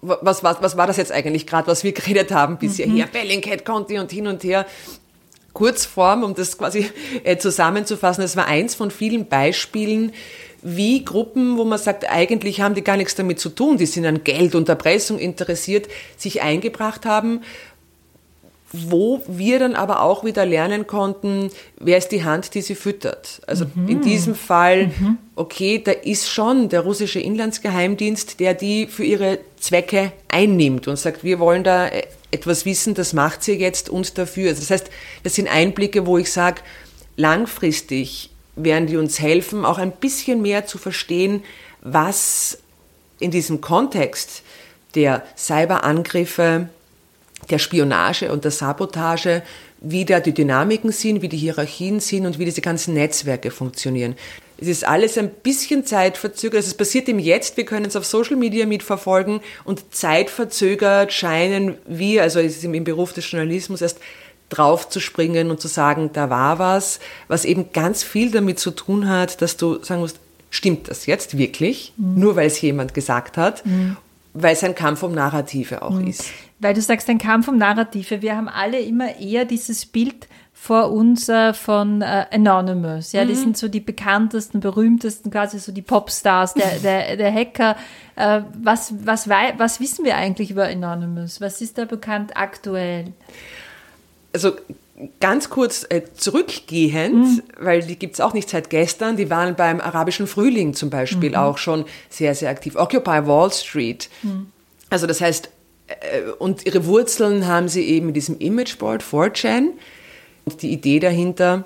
[0.00, 2.86] was, was, was war das jetzt eigentlich gerade, was wir geredet haben bisher?
[2.86, 2.94] Mhm.
[2.94, 4.66] Hier, Bellingcat, Conti und hin und her.
[5.52, 6.90] Kurzform, um das quasi
[7.24, 10.12] äh, zusammenzufassen, es war eins von vielen Beispielen,
[10.62, 14.04] wie Gruppen, wo man sagt, eigentlich haben die gar nichts damit zu tun, die sind
[14.04, 17.40] an Geld und Erpressung interessiert, sich eingebracht haben,
[18.72, 23.40] wo wir dann aber auch wieder lernen konnten, wer ist die Hand, die sie füttert.
[23.46, 23.88] Also mhm.
[23.88, 25.18] in diesem Fall, mhm.
[25.34, 31.24] okay, da ist schon der russische Inlandsgeheimdienst, der die für ihre Zwecke einnimmt und sagt,
[31.24, 34.50] wir wollen da äh, etwas wissen, das macht sie jetzt und dafür.
[34.50, 34.90] Also das heißt,
[35.24, 36.60] das sind Einblicke, wo ich sage,
[37.16, 41.42] langfristig werden die uns helfen, auch ein bisschen mehr zu verstehen,
[41.82, 42.58] was
[43.18, 44.42] in diesem Kontext
[44.94, 46.68] der Cyberangriffe,
[47.48, 49.42] der Spionage und der Sabotage,
[49.80, 54.14] wie da die Dynamiken sind, wie die Hierarchien sind und wie diese ganzen Netzwerke funktionieren.
[54.58, 56.56] Es ist alles ein bisschen zeitverzögert.
[56.58, 57.56] Also es passiert im Jetzt.
[57.56, 63.30] Wir können es auf Social Media mitverfolgen und zeitverzögert scheinen wir, also im Beruf des
[63.30, 63.98] Journalismus erst
[64.50, 68.72] drauf zu springen und zu sagen, da war was, was eben ganz viel damit zu
[68.72, 70.18] tun hat, dass du sagen musst,
[70.50, 71.94] stimmt das jetzt wirklich?
[71.96, 72.20] Mhm.
[72.20, 73.64] Nur weil es jemand gesagt hat.
[73.64, 73.96] Mhm.
[74.32, 76.06] Weil es ein Kampf um Narrative auch mhm.
[76.08, 76.30] ist.
[76.60, 78.22] Weil du sagst, ein Kampf um Narrative.
[78.22, 83.12] Wir haben alle immer eher dieses Bild vor uns äh, von äh, Anonymous.
[83.12, 83.28] Ja, mhm.
[83.28, 87.76] die sind so die bekanntesten, berühmtesten, quasi so die Popstars, der, der, der Hacker.
[88.14, 91.40] Äh, was, was, was wissen wir eigentlich über Anonymous?
[91.40, 93.14] Was ist da bekannt aktuell?
[94.34, 94.52] Also
[95.20, 97.42] ganz kurz äh, zurückgehend, mhm.
[97.58, 101.36] weil die gibt's auch nicht seit gestern, die waren beim arabischen Frühling zum Beispiel mhm.
[101.36, 102.76] auch schon sehr, sehr aktiv.
[102.76, 104.08] Occupy Wall Street.
[104.22, 104.48] Mhm.
[104.90, 105.50] Also das heißt,
[105.88, 109.68] äh, und ihre Wurzeln haben sie eben in diesem Imageboard 4chan
[110.60, 111.64] die Idee dahinter,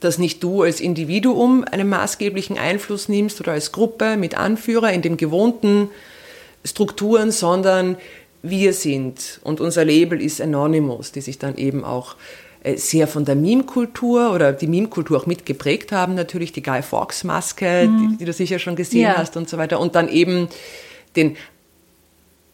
[0.00, 5.02] dass nicht du als Individuum einen maßgeblichen Einfluss nimmst oder als Gruppe mit Anführer in
[5.02, 5.90] den gewohnten
[6.64, 7.96] Strukturen, sondern
[8.42, 12.16] wir sind und unser Label ist Anonymous, die sich dann eben auch
[12.62, 17.88] äh, sehr von der Meme-Kultur oder die Meme-Kultur auch mitgeprägt haben, natürlich die Guy Fawkes-Maske,
[17.88, 18.10] mhm.
[18.12, 19.16] die, die, du sicher schon gesehen ja.
[19.16, 20.48] hast und so weiter, und dann eben
[21.16, 21.36] den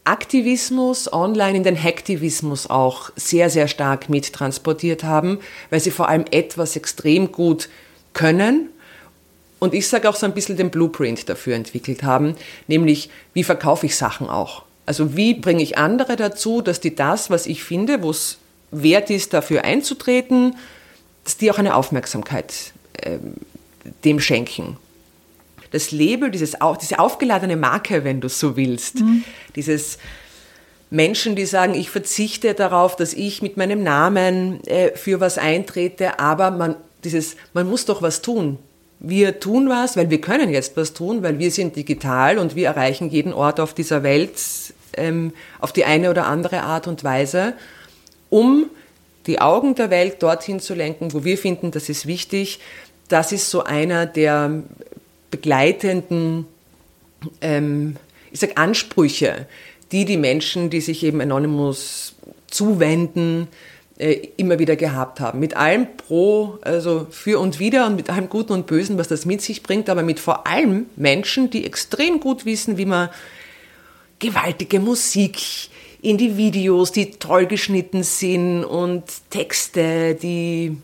[0.05, 6.25] Aktivismus online in den Hacktivismus auch sehr, sehr stark mittransportiert haben, weil sie vor allem
[6.31, 7.69] etwas extrem gut
[8.13, 8.69] können
[9.59, 13.87] und ich sage auch so ein bisschen den Blueprint dafür entwickelt haben, nämlich wie verkaufe
[13.87, 14.66] ich Sachen auch.
[14.87, 18.39] Also wie bringe ich andere dazu, dass die das, was ich finde, wo es
[18.71, 20.57] wert ist, dafür einzutreten,
[21.25, 22.73] dass die auch eine Aufmerksamkeit
[23.03, 23.19] äh,
[24.05, 24.79] dem schenken
[25.71, 29.25] das Label, dieses, diese aufgeladene Marke, wenn du so willst, mhm.
[29.55, 29.99] dieses
[30.91, 36.19] Menschen, die sagen, ich verzichte darauf, dass ich mit meinem Namen äh, für was eintrete,
[36.19, 38.59] aber man, dieses, man muss doch was tun.
[38.99, 42.69] Wir tun was, weil wir können jetzt was tun, weil wir sind digital und wir
[42.69, 44.39] erreichen jeden Ort auf dieser Welt
[44.97, 47.55] ähm, auf die eine oder andere Art und Weise,
[48.31, 48.67] um
[49.27, 52.61] die Augen der Welt dorthin zu lenken, wo wir finden, das ist wichtig.
[53.09, 54.63] Das ist so einer der
[55.31, 56.47] begleitenden,
[57.41, 57.97] ähm,
[58.31, 59.47] ich sag Ansprüche,
[59.93, 62.15] die die Menschen, die sich eben Anonymous
[62.49, 63.49] zuwenden,
[63.99, 65.41] äh, immer wieder gehabt haben.
[65.41, 69.25] Mit allem Pro, also für und wider und mit allem Guten und Bösen, was das
[69.25, 73.09] mit sich bringt, aber mit vor allem Menschen, die extrem gut wissen, wie man
[74.19, 75.39] gewaltige Musik
[76.03, 80.77] in die Videos, die toll geschnitten sind und Texte, die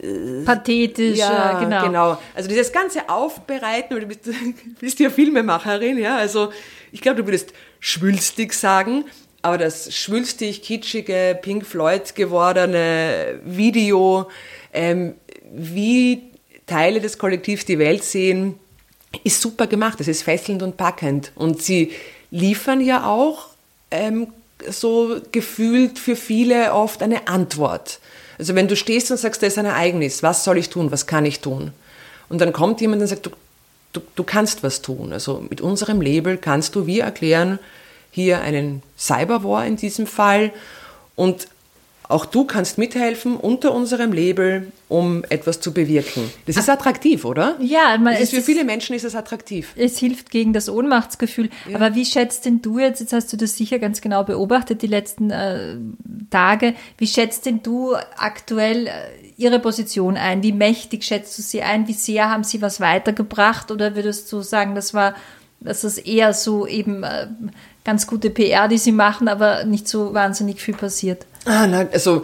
[0.00, 1.84] äh, pathetisch, ja, genau.
[1.84, 2.18] genau.
[2.34, 4.20] Also dieses ganze Aufbereiten, du bist,
[4.80, 6.52] bist ja Filmemacherin, ja, also
[6.92, 9.04] ich glaube, du würdest schwülstig sagen,
[9.42, 14.28] aber das schwülstig, kitschige, Pink Floyd gewordene Video,
[14.72, 15.14] ähm,
[15.52, 16.30] wie
[16.66, 18.58] Teile des Kollektivs die Welt sehen,
[19.24, 20.00] ist super gemacht.
[20.00, 21.32] Das ist fesselnd und packend.
[21.36, 21.92] Und sie
[22.30, 23.48] liefern ja auch
[23.90, 24.28] ähm,
[24.68, 28.00] so gefühlt für viele oft eine Antwort.
[28.38, 31.06] Also wenn du stehst und sagst, da ist ein Ereignis, was soll ich tun, was
[31.06, 31.72] kann ich tun?
[32.28, 33.30] Und dann kommt jemand und sagt, du,
[33.92, 35.12] du, du kannst was tun.
[35.12, 37.58] Also mit unserem Label kannst du wie erklären,
[38.10, 40.52] hier einen Cyberwar in diesem Fall
[41.16, 41.48] und
[42.08, 46.30] auch du kannst mithelfen unter unserem Label, um etwas zu bewirken.
[46.46, 47.56] Das ist attraktiv, oder?
[47.58, 49.72] Ja, man, ist für viele Menschen ist es attraktiv.
[49.76, 51.50] Es hilft gegen das Ohnmachtsgefühl.
[51.68, 51.76] Ja.
[51.76, 54.86] Aber wie schätzt denn du jetzt, jetzt hast du das sicher ganz genau beobachtet die
[54.86, 55.76] letzten äh,
[56.30, 58.90] Tage, wie schätzt denn du aktuell äh,
[59.36, 60.44] ihre Position ein?
[60.44, 61.88] Wie mächtig schätzt du sie ein?
[61.88, 63.72] Wie sehr haben sie was weitergebracht?
[63.72, 65.16] Oder würdest du sagen, das war,
[65.58, 67.26] dass es eher so eben äh,
[67.84, 71.26] ganz gute PR, die sie machen, aber nicht so wahnsinnig viel passiert?
[71.46, 72.22] Ah, nein, also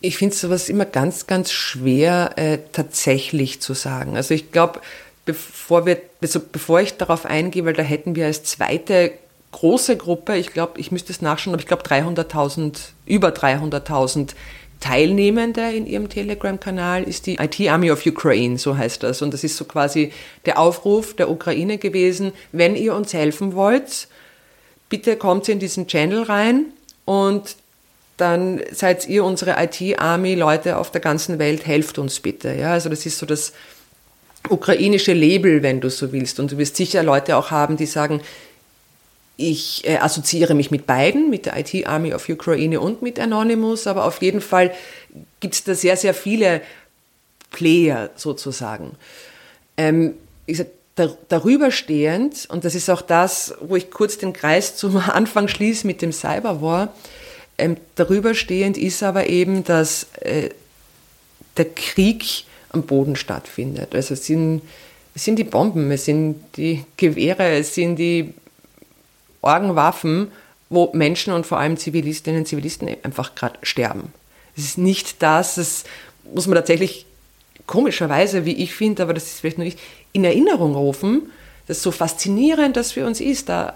[0.00, 4.16] ich finde sowas immer ganz, ganz schwer äh, tatsächlich zu sagen.
[4.16, 4.80] Also ich glaube,
[5.24, 9.12] bevor wir, also bevor ich darauf eingehe, weil da hätten wir als zweite
[9.52, 14.34] große Gruppe, ich glaube, ich müsste es nachschauen, aber ich glaube 300.000, über 300.000
[14.80, 19.20] Teilnehmende in ihrem Telegram-Kanal ist die IT Army of Ukraine, so heißt das.
[19.20, 20.12] Und das ist so quasi
[20.46, 24.08] der Aufruf der Ukraine gewesen, wenn ihr uns helfen wollt,
[24.88, 26.66] bitte kommt in diesen Channel rein
[27.04, 27.56] und
[28.20, 32.54] dann seid ihr unsere IT-Army, Leute auf der ganzen Welt, helft uns bitte.
[32.54, 33.52] Ja, also das ist so das
[34.48, 36.40] ukrainische Label, wenn du so willst.
[36.40, 38.20] Und du wirst sicher Leute auch haben, die sagen,
[39.36, 43.86] ich äh, assoziiere mich mit beiden, mit der IT Army of Ukraine und mit Anonymous,
[43.86, 44.72] aber auf jeden Fall
[45.40, 46.60] gibt es da sehr, sehr viele
[47.50, 48.92] Player sozusagen.
[49.76, 50.14] Ähm,
[50.46, 54.76] ich sag, dar darüber stehend, und das ist auch das, wo ich kurz den Kreis
[54.76, 56.92] zum Anfang schließe mit dem Cyberwar,
[57.60, 60.50] ähm, darüber stehend ist aber eben, dass äh,
[61.56, 63.94] der Krieg am Boden stattfindet.
[63.94, 64.62] Also es sind,
[65.14, 68.32] es sind die Bomben, es sind die Gewehre, es sind die
[69.42, 70.30] Orgenwaffen,
[70.68, 74.12] wo Menschen und vor allem Zivilistinnen und Zivilisten einfach gerade sterben.
[74.56, 75.84] Es ist nicht das, das
[76.32, 77.06] muss man tatsächlich
[77.66, 79.76] komischerweise, wie ich finde, aber das ist vielleicht nur ich,
[80.12, 81.30] in Erinnerung rufen,
[81.66, 83.74] das ist so faszinierend, dass für uns ist, da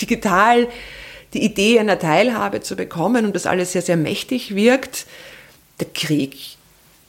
[0.00, 0.68] digital
[1.34, 5.06] die Idee einer Teilhabe zu bekommen und das alles sehr, sehr mächtig wirkt,
[5.80, 6.56] der Krieg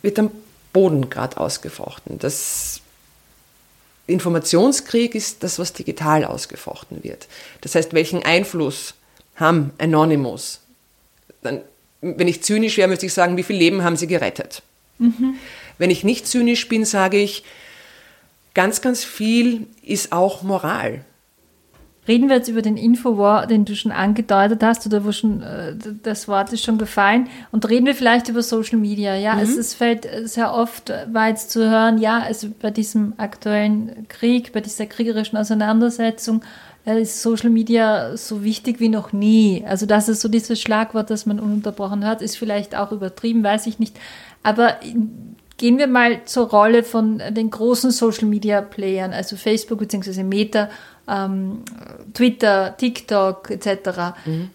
[0.02, 0.32] wird am
[0.74, 2.20] Boden gerade ausgefochten.
[2.20, 2.82] Das
[4.08, 7.28] Informationskrieg ist das, was digital ausgefochten wird.
[7.62, 8.96] Das heißt, welchen Einfluss
[9.36, 10.60] haben Anonymous?
[11.42, 11.62] Dann,
[12.02, 14.62] wenn ich zynisch wäre, müsste ich sagen, wie viel Leben haben sie gerettet?
[15.00, 15.36] Mhm.
[15.78, 17.44] Wenn ich nicht zynisch bin, sage ich,
[18.54, 21.04] ganz, ganz viel ist auch Moral.
[22.08, 25.76] Reden wir jetzt über den Infowar, den du schon angedeutet hast oder wo schon äh,
[26.04, 29.16] das Wort ist schon gefallen und reden wir vielleicht über Social Media.
[29.16, 29.42] Ja, mhm.
[29.42, 34.62] es, es fällt sehr oft weit zu hören, ja, also bei diesem aktuellen Krieg, bei
[34.62, 36.44] dieser kriegerischen Auseinandersetzung
[36.86, 39.64] äh, ist Social Media so wichtig wie noch nie.
[39.68, 43.68] Also das ist so dieses Schlagwort, das man ununterbrochen hört, ist vielleicht auch übertrieben, weiß
[43.68, 43.98] ich nicht.
[44.44, 44.76] Aber
[45.58, 50.24] Gehen wir mal zur Rolle von den großen Social Media Playern, also Facebook bzw.
[50.24, 50.70] Meta
[51.08, 51.64] ähm,
[52.14, 54.16] Twitter, TikTok etc.
[54.26, 54.50] Mhm.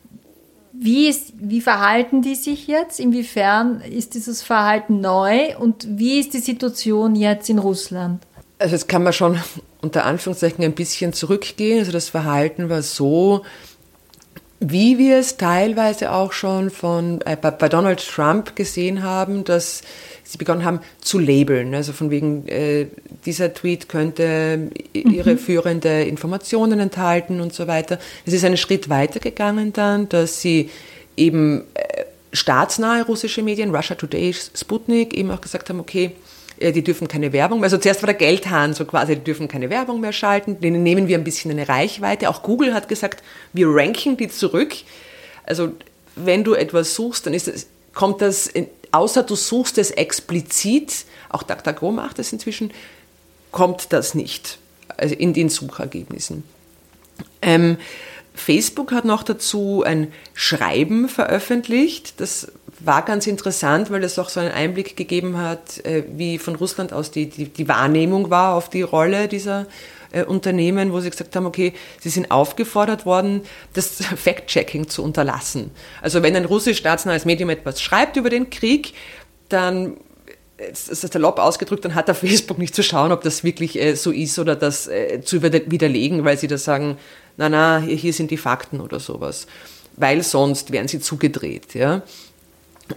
[0.73, 3.01] Wie, ist, wie verhalten die sich jetzt?
[3.01, 8.23] Inwiefern ist dieses Verhalten neu und wie ist die Situation jetzt in Russland?
[8.59, 9.39] Also jetzt kann man schon
[9.81, 11.81] unter Anführungszeichen ein bisschen zurückgehen.
[11.81, 13.43] Also das Verhalten war so,
[14.61, 19.83] wie wir es teilweise auch schon von, äh, bei, bei Donald Trump gesehen haben, dass
[20.31, 21.75] sie begonnen haben zu labeln.
[21.75, 22.87] Also von wegen, äh,
[23.27, 25.39] dieser Tweet könnte ihre mhm.
[25.39, 27.99] führende Informationen enthalten und so weiter.
[28.25, 30.71] Es ist einen Schritt weiter gegangen dann, dass sie
[31.17, 36.13] eben äh, staatsnahe russische Medien, Russia Today, Sputnik, eben auch gesagt haben, okay,
[36.61, 37.67] äh, die dürfen keine Werbung mehr.
[37.67, 41.09] Also zuerst war der Geldhahn so quasi, die dürfen keine Werbung mehr schalten, denen nehmen
[41.09, 42.31] wir ein bisschen eine Reichweite.
[42.31, 44.77] Auch Google hat gesagt, wir ranken die zurück.
[45.45, 45.73] Also
[46.15, 48.49] wenn du etwas suchst, dann ist es, kommt das
[48.93, 52.73] außer du suchst es explizit, auch DuckDuckGo macht es inzwischen,
[53.51, 54.59] kommt das nicht
[54.97, 56.45] also in den Suchergebnissen.
[57.43, 57.79] Ähm,
[58.35, 62.21] Facebook hat noch dazu ein Schreiben veröffentlicht.
[62.21, 66.55] Das war ganz interessant, weil das auch so einen Einblick gegeben hat, äh, wie von
[66.55, 69.67] Russland aus die, die, die Wahrnehmung war auf die Rolle dieser
[70.13, 73.43] äh, Unternehmen, wo sie gesagt haben, okay, sie sind aufgefordert worden,
[73.75, 75.71] das Fact-Checking zu unterlassen.
[76.03, 78.95] Also wenn ein russisch staatsnahes Medium etwas schreibt über den Krieg,
[79.49, 79.97] dann
[80.69, 83.95] das ist salopp ausgedrückt, dann hat auf Facebook nicht zu schauen, ob das wirklich äh,
[83.95, 86.99] so ist oder das äh, zu widerlegen, weil sie da sagen,
[87.37, 89.47] na na, hier, hier sind die Fakten oder sowas.
[89.97, 92.03] Weil sonst wären sie zugedreht, ja.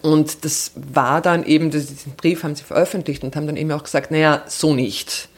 [0.01, 3.83] Und das war dann eben, diesen Brief haben sie veröffentlicht und haben dann eben auch
[3.83, 5.29] gesagt, naja, so nicht.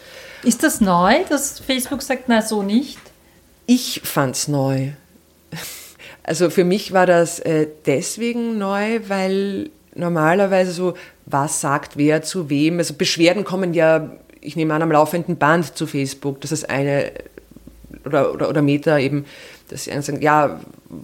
[0.43, 3.00] Ist das neu, dass Facebook sagt, na, so nicht?
[3.67, 4.89] Ich fand's neu.
[6.24, 10.95] Also für mich war das äh, deswegen neu, weil normalerweise so,
[11.26, 12.80] was sagt wer zu wem?
[12.80, 14.10] Also Beschwerden kommen ja,
[14.41, 16.41] ich nehme an, am laufenden Band zu Facebook.
[16.41, 17.12] Das ist eine,
[18.06, 19.26] oder, oder, oder Meta eben,
[19.69, 20.60] dass sie sagen, ja,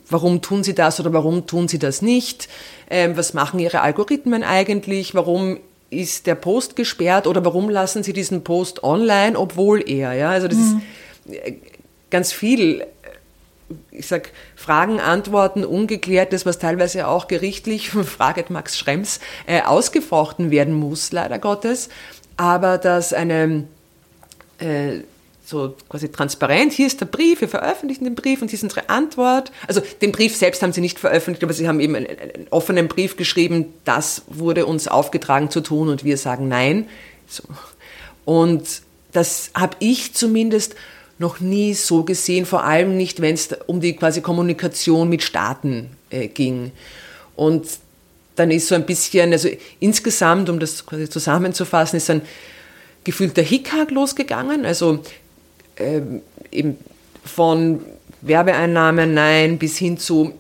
[0.10, 2.48] warum tun sie das oder warum tun sie das nicht?
[2.90, 5.16] Ähm, was machen ihre Algorithmen eigentlich?
[5.16, 5.58] Warum
[5.92, 10.48] ist der Post gesperrt oder warum lassen sie diesen Post online, obwohl er, ja, also
[10.48, 10.82] das mhm.
[11.26, 11.54] ist äh,
[12.10, 12.86] ganz viel, äh,
[13.92, 20.74] ich sag, Fragen, Antworten, Ungeklärtes, was teilweise auch gerichtlich, fraget Max Schrems, äh, ausgefochten werden
[20.74, 21.90] muss, leider Gottes,
[22.38, 23.66] aber dass eine,
[24.60, 25.02] äh,
[25.52, 28.90] so quasi transparent, hier ist der Brief, wir veröffentlichen den Brief und hier ist unsere
[28.90, 29.52] Antwort.
[29.68, 32.88] Also den Brief selbst haben sie nicht veröffentlicht, aber sie haben eben einen, einen offenen
[32.88, 36.88] Brief geschrieben, das wurde uns aufgetragen zu tun und wir sagen nein.
[37.28, 37.44] So.
[38.26, 40.76] Und das habe ich zumindest
[41.20, 45.92] noch nie so gesehen, vor allem nicht, wenn es um die quasi Kommunikation mit Staaten
[46.10, 46.72] äh, ging.
[47.36, 47.68] Und
[48.36, 52.22] dann ist so ein bisschen, also insgesamt, um das quasi zusammenzufassen, ist ein
[53.04, 54.66] gefühlter Hickhack losgegangen.
[54.66, 55.00] Also
[55.82, 56.78] ähm, eben
[57.26, 57.82] von
[58.22, 60.34] Werbeeinnahmen nein bis hin zu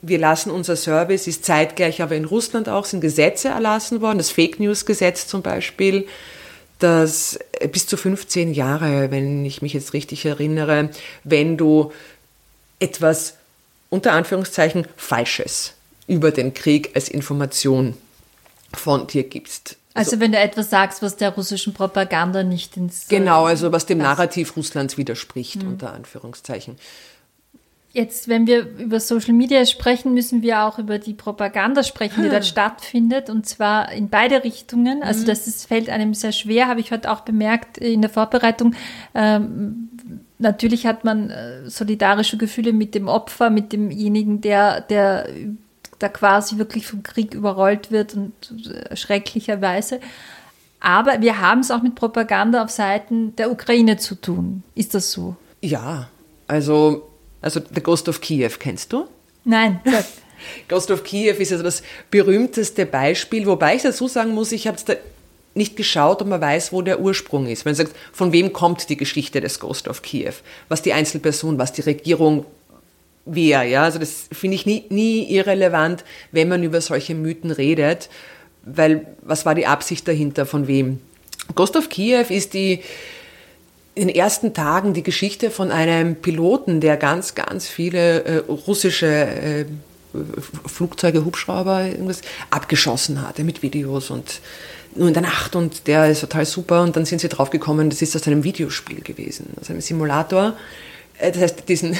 [0.00, 4.30] wir lassen unser Service, ist zeitgleich aber in Russland auch, sind Gesetze erlassen worden, das
[4.30, 6.06] Fake News Gesetz zum Beispiel,
[6.78, 7.38] das
[7.72, 10.90] bis zu 15 Jahre, wenn ich mich jetzt richtig erinnere,
[11.24, 11.92] wenn du
[12.78, 13.34] etwas
[13.90, 15.74] unter Anführungszeichen Falsches
[16.06, 17.94] über den Krieg als Information
[18.72, 19.76] von dir gibst.
[19.98, 23.08] Also, also wenn du etwas sagst, was der russischen Propaganda nicht ins...
[23.08, 25.70] Genau, also was dem Narrativ Russlands widerspricht, mhm.
[25.70, 26.76] unter Anführungszeichen.
[27.92, 32.28] Jetzt, wenn wir über Social Media sprechen, müssen wir auch über die Propaganda sprechen, die
[32.28, 35.02] dort stattfindet, und zwar in beide Richtungen.
[35.02, 35.26] Also mhm.
[35.26, 38.74] das ist, fällt einem sehr schwer, habe ich heute auch bemerkt in der Vorbereitung.
[39.14, 39.88] Ähm,
[40.38, 45.28] natürlich hat man äh, solidarische Gefühle mit dem Opfer, mit demjenigen, der, der
[45.98, 48.32] da quasi wirklich vom Krieg überrollt wird und
[48.70, 50.00] äh, schrecklicherweise.
[50.80, 54.62] Aber wir haben es auch mit Propaganda auf Seiten der Ukraine zu tun.
[54.74, 55.36] Ist das so?
[55.60, 56.08] Ja,
[56.46, 57.08] also,
[57.40, 59.06] also The Ghost of Kiev kennst du?
[59.44, 59.80] Nein.
[60.68, 64.76] Ghost of Kiev ist also das berühmteste Beispiel, wobei ich dazu sagen muss, ich habe
[64.76, 64.94] es da
[65.54, 67.64] nicht geschaut, ob man weiß, wo der Ursprung ist.
[67.64, 70.42] Wenn man sagt, von wem kommt die Geschichte des Ghost of Kiev?
[70.68, 72.46] Was die Einzelperson, was die Regierung,
[73.28, 73.62] wer.
[73.64, 73.84] Ja?
[73.84, 78.08] Also das finde ich nie, nie irrelevant, wenn man über solche Mythen redet,
[78.64, 81.00] weil was war die Absicht dahinter, von wem?
[81.54, 82.80] Ghost of Kiew ist die
[83.94, 89.06] in den ersten Tagen die Geschichte von einem Piloten, der ganz, ganz viele äh, russische
[89.06, 89.64] äh,
[90.66, 94.40] Flugzeuge, Hubschrauber irgendwas abgeschossen hatte mit Videos und
[94.94, 98.00] nur in der Nacht und der ist total super und dann sind sie draufgekommen, das
[98.00, 100.56] ist aus einem Videospiel gewesen, aus einem Simulator.
[101.18, 101.96] Äh, das heißt, diesen,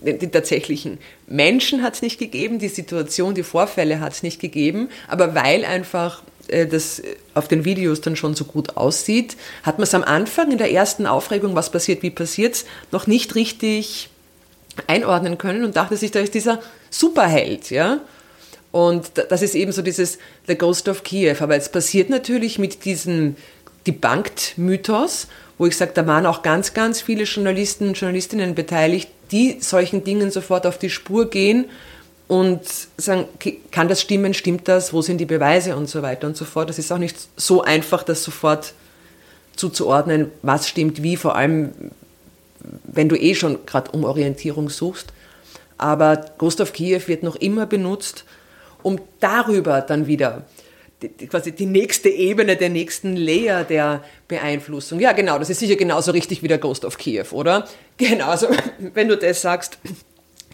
[0.00, 4.88] die tatsächlichen Menschen hat es nicht gegeben, die Situation, die Vorfälle hat es nicht gegeben,
[5.06, 7.02] aber weil einfach äh, das
[7.34, 10.72] auf den Videos dann schon so gut aussieht, hat man es am Anfang in der
[10.72, 14.10] ersten Aufregung, was passiert, wie passiert's, noch nicht richtig
[14.86, 18.00] einordnen können und dachte sich, da ist dieser Superheld, ja.
[18.70, 21.42] Und das ist eben so dieses The Ghost of Kiev.
[21.42, 23.36] Aber es passiert natürlich mit diesem
[23.86, 29.58] Debunked-Mythos, wo ich sage, da waren auch ganz, ganz viele Journalisten und Journalistinnen beteiligt, die
[29.60, 31.66] solchen Dingen sofort auf die Spur gehen
[32.28, 32.60] und
[32.96, 33.26] sagen,
[33.70, 36.68] kann das stimmen, stimmt das, wo sind die Beweise und so weiter und so fort.
[36.68, 38.74] Das ist auch nicht so einfach, das sofort
[39.56, 41.72] zuzuordnen, was stimmt wie, vor allem
[42.84, 45.12] wenn du eh schon gerade um Orientierung suchst.
[45.78, 48.24] Aber Gustav Kiew wird noch immer benutzt,
[48.82, 50.44] um darüber dann wieder
[51.02, 55.00] die, quasi die nächste Ebene, der nächsten Layer der Beeinflussung.
[55.00, 57.66] Ja, genau, das ist sicher genauso richtig wie der Ghost of Kiew, oder?
[57.98, 58.46] Genau, also
[58.94, 59.78] wenn du das sagst,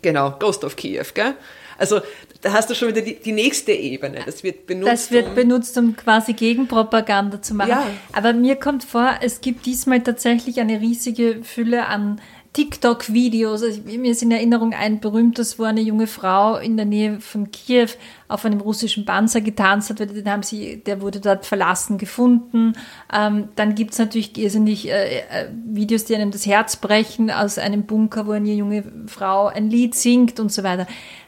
[0.01, 1.35] genau, Ghost of Kiew, gell?
[1.77, 2.01] Also
[2.41, 4.21] da hast du schon wieder die, die, nächste Ebene.
[4.25, 4.93] Das wird benutzt.
[4.93, 7.71] Das wird um, benutzt, um quasi Gegenpropaganda zu machen.
[7.71, 7.87] Ja.
[8.13, 12.21] Aber mir kommt vor, es gibt diesmal tatsächlich eine riesige Fülle an
[12.55, 13.63] TikTok-Videos.
[13.63, 17.51] Also mir ist in Erinnerung ein berühmtes, wo eine junge Frau in der Nähe von
[17.51, 17.89] Kiew
[18.29, 19.99] auf einem russischen Panzer getanzt hat.
[19.99, 22.75] Den haben sie, der wurde dort verlassen gefunden.
[23.13, 27.59] Ähm, dann gibt es natürlich irrsinnig äh, äh, Videos, die einem das Herz brechen aus
[27.59, 30.87] einem Bunker, wo eine junge Frau ein Lied singt und so weiter.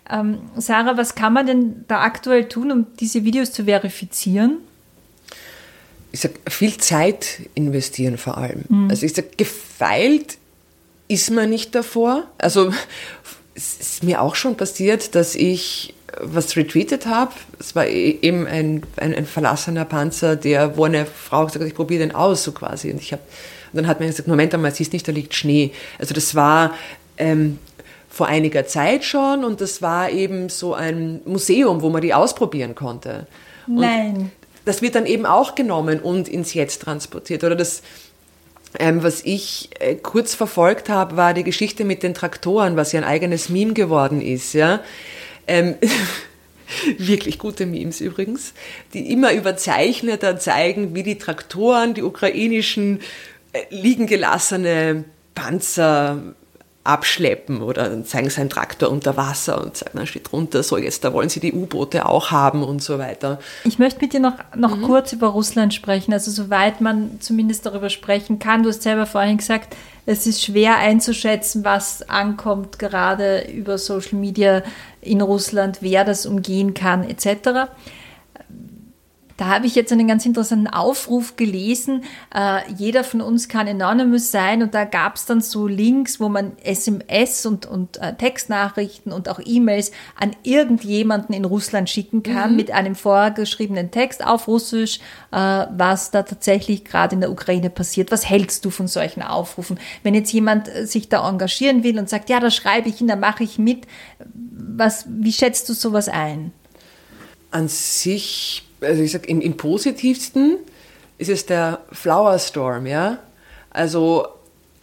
[0.09, 4.59] Ähm, Sarah, was kann man denn da aktuell tun, um diese Videos zu verifizieren?
[6.13, 8.65] Ich sag, viel Zeit investieren vor allem.
[8.69, 8.91] Mhm.
[8.91, 10.39] Also ich sag, gefeilt
[11.09, 12.25] ist man nicht davor.
[12.39, 12.73] Also
[13.55, 17.33] es ist mir auch schon passiert, dass ich was retweetet habe.
[17.59, 21.69] Es war e-, eben ein, ein, ein, verlassener Panzer, der, wo eine Frau gesagt hat,
[21.69, 22.91] ich probiere den aus, so quasi.
[22.91, 23.23] Und ich habe,
[23.73, 25.73] dann hat man gesagt, Moment einmal, siehst nicht, da liegt Schnee.
[25.99, 26.75] Also das war
[27.19, 27.59] ähm,
[28.09, 32.75] vor einiger Zeit schon und das war eben so ein Museum, wo man die ausprobieren
[32.75, 33.27] konnte.
[33.67, 34.17] Nein.
[34.17, 34.31] Und
[34.65, 37.45] das wird dann eben auch genommen und ins Jetzt transportiert.
[37.45, 37.83] Oder das,
[38.79, 43.01] ähm, was ich äh, kurz verfolgt habe, war die Geschichte mit den Traktoren, was ja
[43.01, 44.53] ein eigenes Meme geworden ist.
[44.53, 44.81] Ja?
[45.47, 45.77] Ähm,
[46.99, 48.53] wirklich gute Memes übrigens,
[48.93, 53.01] die immer überzeichneter zeigen, wie die Traktoren, die ukrainischen
[53.53, 55.05] äh, liegen gelassene
[55.35, 56.35] Panzer
[56.87, 60.77] abschleppen oder dann zeigen sie einen Traktor unter Wasser und sagen, dann steht drunter, so
[60.77, 63.39] jetzt, da wollen sie die U-Boote auch haben und so weiter.
[63.65, 64.83] Ich möchte mit dir noch, noch mhm.
[64.83, 68.63] kurz über Russland sprechen, also soweit man zumindest darüber sprechen kann.
[68.63, 69.75] Du hast selber vorhin gesagt,
[70.07, 74.63] es ist schwer einzuschätzen, was ankommt, gerade über Social Media
[75.01, 77.69] in Russland, wer das umgehen kann, etc.
[79.37, 82.05] Da habe ich jetzt einen ganz interessanten Aufruf gelesen.
[82.35, 86.29] Äh, jeder von uns kann Anonymous sein und da gab es dann so Links, wo
[86.29, 92.53] man SMS und, und äh, Textnachrichten und auch E-Mails an irgendjemanden in Russland schicken kann
[92.53, 92.57] mhm.
[92.57, 95.01] mit einem vorgeschriebenen Text auf Russisch,
[95.33, 98.11] äh, was da tatsächlich gerade in der Ukraine passiert.
[98.11, 99.79] Was hältst du von solchen Aufrufen?
[100.03, 103.09] Wenn jetzt jemand äh, sich da engagieren will und sagt, ja, da schreibe ich hin,
[103.09, 103.87] da mache ich mit,
[104.25, 106.53] was, wie schätzt du sowas ein?
[107.51, 110.59] An sich also ich sag, im, im positivsten
[111.19, 113.19] ist es der Flower Storm, ja.
[113.71, 114.27] Also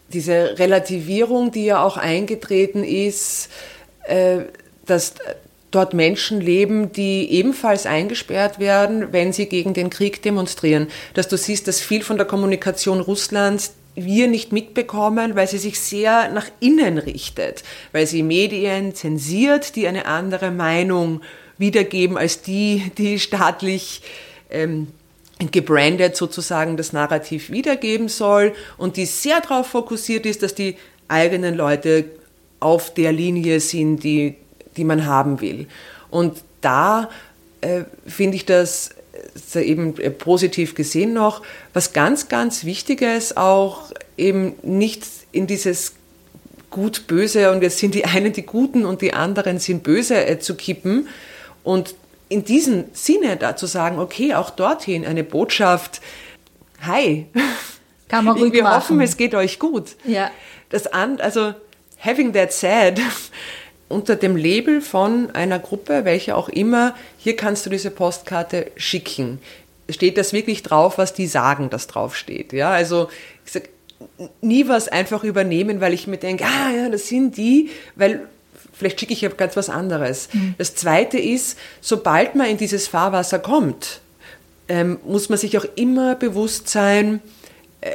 [0.09, 3.49] diese Relativierung, die ja auch eingetreten ist,
[4.03, 4.39] äh,
[4.85, 5.15] dass
[5.71, 10.87] dort Menschen leben, die ebenfalls eingesperrt werden, wenn sie gegen den Krieg demonstrieren.
[11.15, 15.79] Dass du siehst, dass viel von der Kommunikation Russlands wir nicht mitbekommen, weil sie sich
[15.79, 21.21] sehr nach innen richtet, weil sie Medien zensiert, die eine andere Meinung
[21.57, 24.01] wiedergeben als die, die staatlich
[24.49, 24.87] ähm,
[25.51, 30.77] gebrandet sozusagen das Narrativ wiedergeben soll und die sehr darauf fokussiert ist, dass die
[31.07, 32.05] eigenen Leute
[32.59, 34.35] auf der Linie sind, die,
[34.77, 35.67] die man haben will.
[36.09, 37.09] Und da
[37.61, 38.91] äh, finde ich das
[39.55, 41.41] eben äh, positiv gesehen noch,
[41.73, 45.93] was ganz, ganz Wichtiges auch eben nicht in dieses
[46.69, 50.55] Gut-Böse und jetzt sind die einen die Guten und die anderen sind böse äh, zu
[50.55, 51.07] kippen,
[51.63, 51.95] und
[52.29, 56.01] in diesem Sinne da zu sagen, okay, auch dorthin eine Botschaft,
[56.81, 57.27] hi,
[58.07, 58.75] Kann man wir machen.
[58.75, 59.95] hoffen, es geht euch gut.
[60.03, 60.31] Ja.
[60.69, 61.53] Das an, also
[61.99, 62.99] having that said,
[63.89, 69.39] unter dem Label von einer Gruppe, welche auch immer, hier kannst du diese Postkarte schicken.
[69.89, 72.53] Steht das wirklich drauf, was die sagen, dass drauf steht.
[72.53, 73.09] Ja, also
[73.45, 73.69] ich sag,
[74.41, 78.27] nie was einfach übernehmen, weil ich mir denke, ah ja, das sind die, weil
[78.73, 80.29] vielleicht schicke ich ja ganz was anderes.
[80.33, 80.55] Mhm.
[80.57, 84.01] Das Zweite ist, sobald man in dieses Fahrwasser kommt,
[84.67, 87.21] ähm, muss man sich auch immer bewusst sein,
[87.81, 87.91] äh,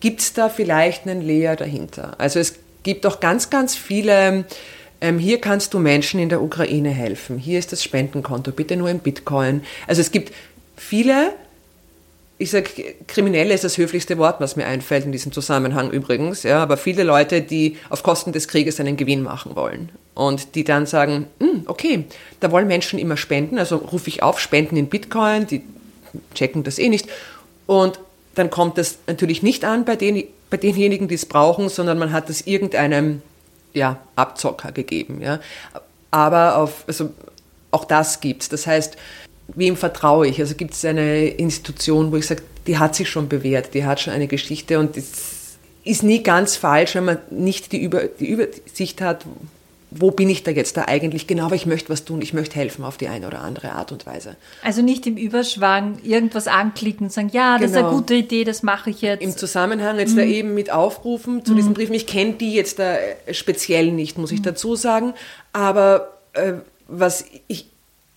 [0.00, 2.14] gibt es da vielleicht einen Leer dahinter?
[2.18, 4.44] Also es gibt auch ganz, ganz viele,
[5.00, 8.88] ähm, hier kannst du Menschen in der Ukraine helfen, hier ist das Spendenkonto, bitte nur
[8.88, 9.62] in Bitcoin.
[9.86, 10.32] Also es gibt
[10.76, 11.32] viele
[12.40, 16.62] ich sage, Kriminelle ist das höflichste Wort, was mir einfällt in diesem Zusammenhang übrigens, ja,
[16.62, 20.86] aber viele Leute, die auf Kosten des Krieges einen Gewinn machen wollen und die dann
[20.86, 22.06] sagen, hm, okay,
[22.40, 25.62] da wollen Menschen immer spenden, also rufe ich auf, spenden in Bitcoin, die
[26.34, 27.10] checken das eh nicht
[27.66, 28.00] und
[28.34, 32.10] dann kommt das natürlich nicht an bei, den, bei denjenigen, die es brauchen, sondern man
[32.10, 33.20] hat es irgendeinem
[33.74, 35.20] ja, Abzocker gegeben.
[35.20, 35.40] Ja.
[36.10, 37.10] Aber auf, also
[37.70, 38.48] auch das gibt's.
[38.48, 38.96] Das heißt,
[39.54, 40.40] wem vertraue ich?
[40.40, 44.00] Also gibt es eine Institution, wo ich sage, die hat sich schon bewährt, die hat
[44.00, 48.26] schon eine Geschichte und das ist nie ganz falsch, wenn man nicht die, Über, die
[48.26, 49.24] Übersicht hat,
[49.90, 52.54] wo bin ich da jetzt da eigentlich genau, aber ich möchte was tun, ich möchte
[52.54, 54.36] helfen auf die eine oder andere Art und Weise.
[54.62, 57.70] Also nicht im Überschwang irgendwas anklicken und sagen, ja, das genau.
[57.70, 57.96] ist eine genau.
[57.96, 59.22] gute Idee, das mache ich jetzt.
[59.22, 60.18] Im Zusammenhang jetzt mhm.
[60.18, 61.56] da eben mit Aufrufen zu mhm.
[61.56, 62.96] diesen Briefen, ich kenne die jetzt da
[63.32, 64.44] speziell nicht, muss ich mhm.
[64.44, 65.14] dazu sagen,
[65.52, 66.52] aber äh,
[66.86, 67.66] was ich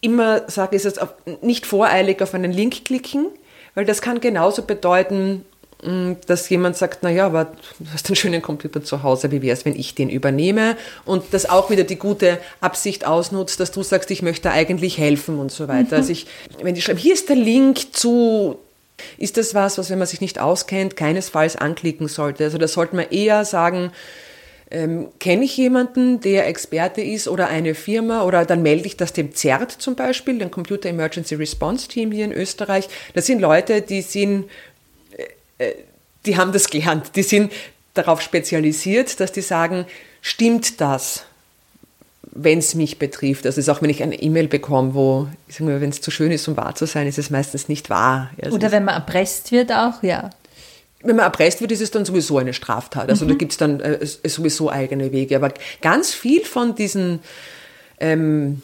[0.03, 0.99] immer sage, ist es
[1.41, 3.27] nicht voreilig auf einen Link klicken,
[3.73, 5.45] weil das kann genauso bedeuten,
[5.81, 7.45] mm, dass jemand sagt, na ja, aber
[7.79, 10.75] du hast einen schönen Computer zu Hause, wie wäre es, wenn ich den übernehme?
[11.05, 15.39] Und das auch wieder die gute Absicht ausnutzt, dass du sagst, ich möchte eigentlich helfen
[15.39, 15.95] und so weiter.
[15.95, 16.01] Mhm.
[16.01, 16.27] Also ich,
[16.61, 18.59] wenn die schreiben, hier ist der Link zu,
[19.17, 22.43] ist das was, was, wenn man sich nicht auskennt, keinesfalls anklicken sollte.
[22.43, 23.91] Also da sollte man eher sagen,
[24.73, 29.13] ähm, kenne ich jemanden, der Experte ist oder eine Firma oder dann melde ich das
[29.13, 32.89] dem CERT zum Beispiel, dem Computer Emergency Response Team hier in Österreich.
[33.13, 34.49] Das sind Leute, die sind,
[35.59, 35.75] äh, äh,
[36.25, 37.53] die haben das gelernt, die sind
[37.93, 39.85] darauf spezialisiert, dass die sagen,
[40.21, 41.25] stimmt das?
[42.35, 43.45] wenn es mich betrifft.
[43.45, 45.27] Also ist auch wenn ich eine E-Mail bekomme, wo,
[45.59, 48.31] wenn es zu schön ist, um wahr zu sein, ist es meistens nicht wahr.
[48.41, 50.31] Also Oder wenn man erpresst wird auch, ja
[51.03, 53.09] wenn man erpresst wird, ist es dann sowieso eine Straftat.
[53.09, 53.29] Also mhm.
[53.29, 55.35] da gibt es dann äh, sowieso eigene Wege.
[55.35, 57.19] Aber ganz viel von diesen
[57.99, 58.61] ähm,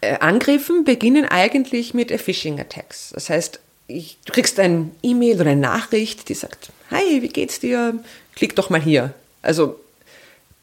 [0.00, 3.10] äh, Angriffen beginnen eigentlich mit Phishing Attacks.
[3.14, 7.60] Das heißt, ich, du kriegst ein E-Mail oder eine Nachricht, die sagt, hi, wie geht's
[7.60, 7.98] dir?
[8.34, 9.14] Klick doch mal hier.
[9.40, 9.80] Also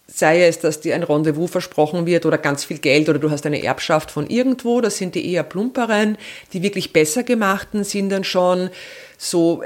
[0.07, 3.45] sei es, dass dir ein Rendezvous versprochen wird oder ganz viel Geld oder du hast
[3.45, 6.17] eine Erbschaft von irgendwo, das sind die eher plumperen.
[6.53, 8.69] Die wirklich besser gemachten sind dann schon
[9.17, 9.63] so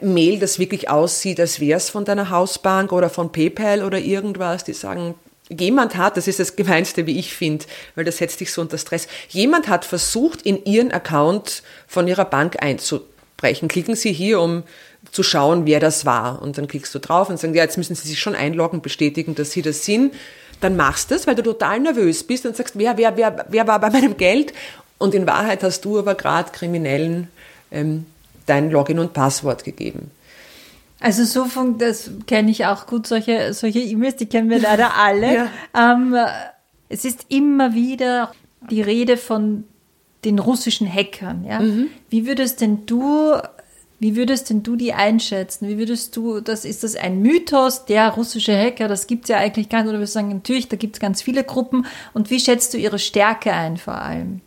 [0.00, 4.64] Mail, das wirklich aussieht, als wäre es von deiner Hausbank oder von PayPal oder irgendwas,
[4.64, 5.14] die sagen,
[5.48, 8.78] jemand hat, das ist das Gemeinste, wie ich finde, weil das setzt dich so unter
[8.78, 13.68] Stress, jemand hat versucht, in ihren Account von ihrer Bank einzubrechen.
[13.68, 14.62] Klicken Sie hier, um
[15.10, 16.40] zu schauen, wer das war.
[16.40, 19.34] Und dann klickst du drauf und sagen, ja, jetzt müssen Sie sich schon einloggen, bestätigen,
[19.34, 20.14] dass Sie das sind.
[20.60, 23.66] Dann machst du es, weil du total nervös bist und sagst, wer, wer, wer, wer
[23.66, 24.52] war bei meinem Geld?
[24.98, 27.28] Und in Wahrheit hast du aber gerade Kriminellen
[27.72, 28.04] ähm,
[28.50, 30.10] dein Login und Passwort gegeben.
[31.00, 34.94] Also so von, das kenne ich auch gut, solche solche E-Mails, die kennen wir leider
[34.98, 35.34] alle.
[35.34, 35.48] ja.
[35.74, 36.14] ähm,
[36.90, 38.32] es ist immer wieder
[38.68, 39.64] die Rede von
[40.24, 41.44] den russischen Hackern.
[41.44, 41.60] Ja?
[41.60, 41.86] Mhm.
[42.10, 43.34] Wie würdest denn du,
[43.98, 45.68] wie würdest denn du die einschätzen?
[45.68, 49.38] Wie würdest du, das ist das ein Mythos, der russische Hacker, das gibt es ja
[49.38, 51.86] eigentlich gar nicht, oder wir sagen natürlich, da gibt es ganz viele Gruppen.
[52.12, 54.40] Und wie schätzt du ihre Stärke ein vor allem?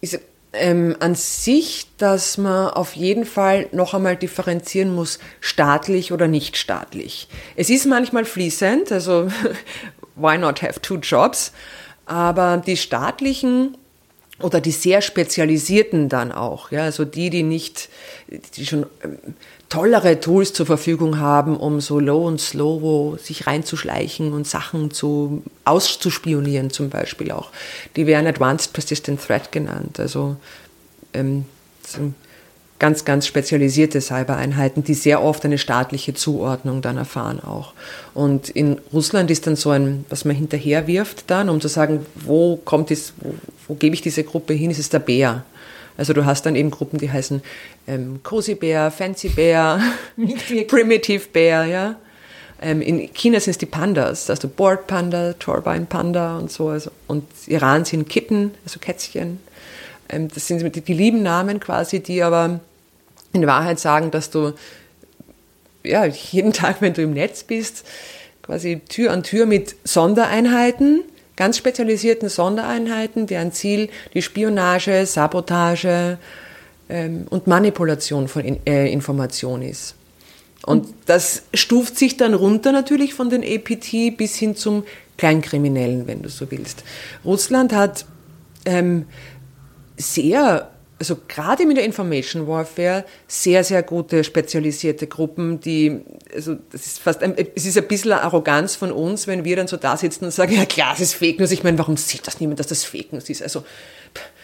[0.00, 0.18] Ich
[0.52, 6.56] ähm, an sich, dass man auf jeden Fall noch einmal differenzieren muss, staatlich oder nicht
[6.56, 7.28] staatlich.
[7.56, 9.30] Es ist manchmal fließend, also
[10.16, 11.52] why not have two jobs?
[12.06, 13.76] Aber die staatlichen
[14.40, 17.88] oder die sehr spezialisierten dann auch, ja, also die, die nicht,
[18.56, 19.18] die schon ähm,
[19.70, 25.42] tollere Tools zur Verfügung haben, um so low und slow sich reinzuschleichen und Sachen zu
[25.64, 27.50] auszuspionieren zum Beispiel auch.
[27.96, 29.98] Die werden Advanced Persistent Threat genannt.
[29.98, 30.36] Also
[31.14, 31.46] ähm,
[32.80, 37.72] ganz, ganz spezialisierte Cybereinheiten, die sehr oft eine staatliche Zuordnung dann erfahren auch.
[38.12, 42.04] Und in Russland ist dann so ein, was man hinterher wirft dann, um zu sagen,
[42.16, 43.34] wo kommt es, wo,
[43.68, 45.44] wo gebe ich diese Gruppe hin, ist es der Bär.
[46.00, 47.42] Also du hast dann eben Gruppen, die heißen
[47.86, 49.82] ähm, Cozy Bear, Fancy Bear,
[50.66, 51.96] Primitive Bear, ja.
[52.62, 56.70] Ähm, in China sind es die Pandas, also Board Panda, Turbine Panda und so.
[56.70, 59.40] Also, und Iran sind Kitten, also Kätzchen.
[60.08, 62.60] Ähm, das sind die, die lieben Namen quasi, die aber
[63.34, 64.54] in Wahrheit sagen, dass du
[65.82, 67.84] ja, jeden Tag, wenn du im Netz bist,
[68.40, 71.02] quasi Tür an Tür mit Sondereinheiten
[71.40, 76.18] ganz spezialisierten Sondereinheiten, deren Ziel die Spionage, Sabotage
[76.90, 79.94] ähm, und Manipulation von in, äh, Information ist.
[80.66, 84.84] Und das stuft sich dann runter natürlich von den APT bis hin zum
[85.16, 86.84] Kleinkriminellen, wenn du so willst.
[87.24, 88.04] Russland hat
[88.66, 89.06] ähm,
[89.96, 90.70] sehr
[91.00, 96.02] also gerade mit der Information Warfare sehr, sehr gute spezialisierte Gruppen, die,
[96.34, 99.56] also das ist fast, ein, es ist ein bisschen eine Arroganz von uns, wenn wir
[99.56, 101.52] dann so da sitzen und sagen, ja klar, es ist Fake News.
[101.52, 103.42] Ich meine, warum sieht das niemand, dass das Fake News ist?
[103.42, 103.64] Also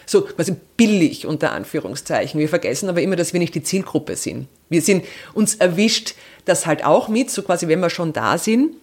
[0.07, 2.39] so quasi billig unter Anführungszeichen.
[2.39, 4.47] Wir vergessen aber immer, dass wir nicht die Zielgruppe sind.
[4.67, 5.05] Wir sind
[5.35, 8.73] uns erwischt das halt auch mit, so quasi, wenn wir schon da sind.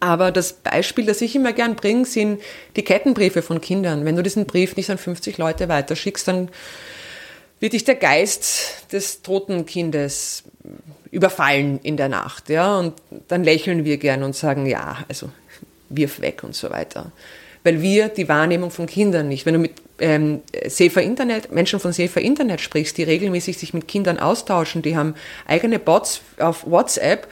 [0.00, 2.40] Aber das Beispiel, das ich immer gern bringe, sind
[2.76, 4.04] die Kettenbriefe von Kindern.
[4.04, 6.50] Wenn du diesen Brief nicht an 50 Leute weiterschickst, dann
[7.60, 10.44] wird dich der Geist des toten Kindes
[11.10, 12.94] überfallen in der Nacht, ja, und
[13.28, 15.30] dann lächeln wir gern und sagen, ja, also
[15.88, 17.12] wirf weg und so weiter.
[17.64, 21.92] Weil wir die Wahrnehmung von Kindern nicht, wenn du mit ähm, Safer Internet, Menschen von
[21.92, 25.14] Safer Internet sprichst, die regelmäßig sich mit Kindern austauschen, die haben
[25.46, 27.26] eigene Bots auf WhatsApp,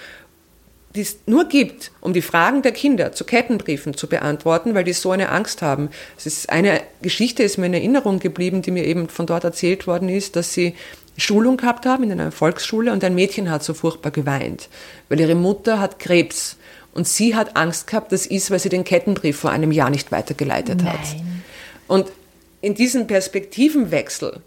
[0.95, 4.93] die es nur gibt, um die Fragen der Kinder zu Kettenbriefen zu beantworten, weil die
[4.93, 5.91] so eine Angst haben.
[6.17, 9.87] Es ist eine Geschichte ist mir in Erinnerung geblieben, die mir eben von dort erzählt
[9.87, 10.75] worden ist, dass sie
[11.17, 14.69] Schulung gehabt haben in einer Volksschule und ein Mädchen hat so furchtbar geweint,
[15.09, 16.57] weil ihre Mutter hat Krebs
[16.93, 20.13] und sie hat Angst gehabt, das ist, weil sie den Kettenbrief vor einem Jahr nicht
[20.13, 20.93] weitergeleitet Nein.
[20.93, 21.17] hat.
[21.89, 22.11] Und
[22.61, 24.41] in diesem Perspektivenwechsel,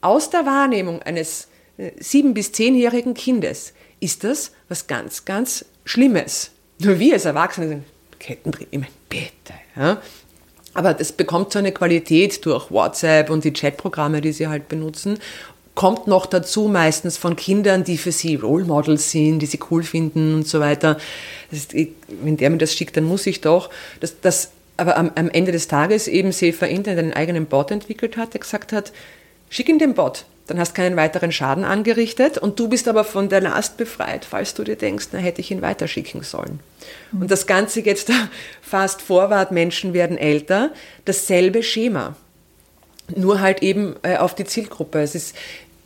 [0.00, 6.50] aus der Wahrnehmung eines äh, sieben- bis zehnjährigen Kindes, ist das was ganz, ganz Schlimmes.
[6.80, 7.84] Nur wir als Erwachsene sind
[8.18, 9.54] Kettenbrief, ich meine, bitte.
[9.76, 10.00] Ja?
[10.74, 15.18] Aber das bekommt so eine Qualität durch WhatsApp und die Chatprogramme, die sie halt benutzen.
[15.74, 19.82] Kommt noch dazu meistens von Kindern, die für sie Role Models sind, die sie cool
[19.82, 20.98] finden und so weiter.
[21.50, 23.70] Ist, wenn der mir das schickt, dann muss ich doch.
[24.00, 28.16] Das, das, aber am, am Ende des Tages eben Sefer Internet einen eigenen Bot entwickelt
[28.16, 28.92] hat, der gesagt hat,
[29.48, 33.28] schick ihn den Bot dann hast keinen weiteren Schaden angerichtet und du bist aber von
[33.28, 36.60] der Last befreit, falls du dir denkst, na hätte ich ihn weiterschicken sollen.
[37.12, 37.22] Mhm.
[37.22, 38.10] Und das Ganze jetzt
[38.62, 40.72] fast vorwärts, Menschen werden älter,
[41.04, 42.16] dasselbe Schema,
[43.14, 45.00] nur halt eben äh, auf die Zielgruppe.
[45.00, 45.36] Es ist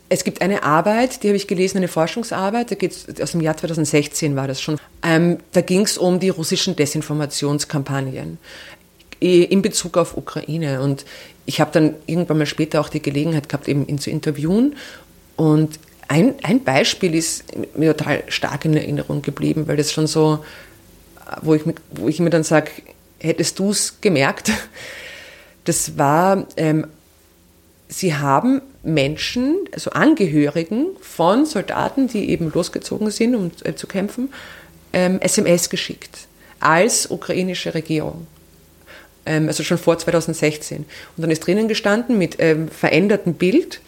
[0.09, 3.57] es gibt eine Arbeit, die habe ich gelesen, eine Forschungsarbeit, da geht's, aus dem Jahr
[3.57, 4.77] 2016 war das schon.
[5.01, 8.37] Ähm, da ging es um die russischen Desinformationskampagnen
[9.19, 10.81] in Bezug auf Ukraine.
[10.81, 11.05] Und
[11.45, 14.75] ich habe dann irgendwann mal später auch die Gelegenheit gehabt, eben ihn zu interviewen.
[15.35, 17.45] Und ein, ein Beispiel ist
[17.75, 20.43] mir total stark in Erinnerung geblieben, weil das schon so,
[21.41, 22.71] wo ich, wo ich mir dann sage,
[23.19, 24.51] hättest du es gemerkt?
[25.65, 26.87] Das war, ähm,
[27.87, 34.33] sie haben Menschen, also Angehörigen von Soldaten, die eben losgezogen sind, um äh, zu kämpfen,
[34.91, 36.27] ähm, SMS geschickt
[36.59, 38.27] als ukrainische Regierung.
[39.25, 40.79] Ähm, also schon vor 2016.
[40.79, 43.81] Und dann ist drinnen gestanden mit ähm, verändertem Bild,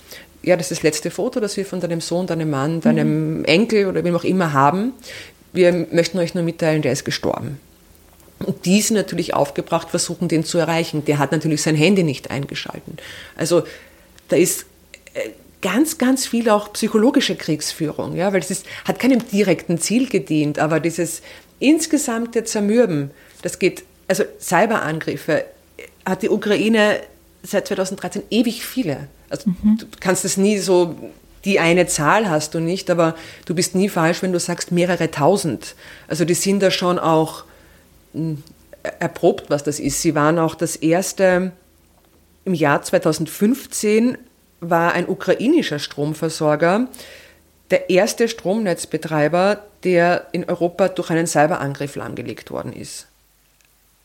[0.46, 3.46] ja, das ist das letzte Foto, das wir von deinem Sohn, deinem Mann, deinem mhm.
[3.46, 4.94] Enkel oder wem auch immer haben.
[5.54, 7.60] Wir möchten euch nur mitteilen, der ist gestorben.
[8.46, 11.04] Und die sind natürlich aufgebracht, versuchen den zu erreichen.
[11.06, 12.98] Der hat natürlich sein Handy nicht eingeschalten.
[13.36, 13.64] Also
[14.28, 14.66] da ist
[15.14, 15.30] äh,
[15.62, 20.60] ganz, ganz viel auch psychologische Kriegsführung, ja, weil es ist, hat keinem direkten Ziel gedient,
[20.60, 21.24] aber dieses
[21.60, 23.10] insgesamte Zermürben,
[23.42, 25.46] das geht also Cyberangriffe
[26.06, 27.00] hat die Ukraine
[27.44, 29.08] seit 2013 ewig viele.
[29.30, 29.78] Also mhm.
[29.80, 30.96] du kannst es nie so,
[31.44, 35.12] die eine Zahl hast du nicht, aber du bist nie falsch, wenn du sagst mehrere
[35.12, 35.76] tausend.
[36.08, 37.44] Also die sind da schon auch
[38.14, 38.44] hm,
[39.00, 40.02] erprobt, was das ist.
[40.02, 41.52] Sie waren auch das erste,
[42.46, 44.18] im Jahr 2015
[44.60, 46.88] war ein ukrainischer Stromversorger
[47.72, 53.08] der erste Stromnetzbetreiber, der in Europa durch einen Cyberangriff lahmgelegt worden ist.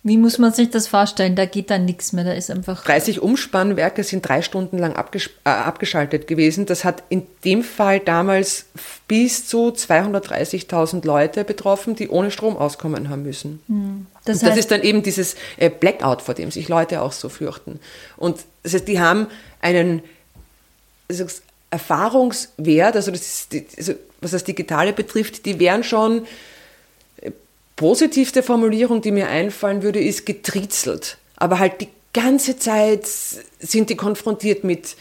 [0.02, 1.36] Wie muss man sich das vorstellen?
[1.36, 2.84] Da geht dann nichts mehr, da ist einfach.
[2.84, 6.64] 30 Umspannwerke sind drei Stunden lang abges äh, abgeschaltet gewesen.
[6.64, 8.64] Das hat in dem Fall damals
[9.08, 13.60] bis zu 230.000 Leute betroffen, die ohne Strom auskommen haben müssen.
[13.66, 14.06] Hm.
[14.24, 17.28] Das, heißt, das, ist dann eben dieses äh, Blackout, vor dem sich Leute auch so
[17.28, 17.78] fürchten.
[18.16, 19.26] Und das heißt, die haben
[19.60, 20.02] einen
[21.10, 21.26] also
[21.70, 26.26] Erfahrungswert, also, das ist, also was das Digitale betrifft, die wären schon
[27.80, 31.16] positivste Formulierung, die mir einfallen würde, ist getriezelt.
[31.36, 34.96] Aber halt die ganze Zeit sind die konfrontiert mit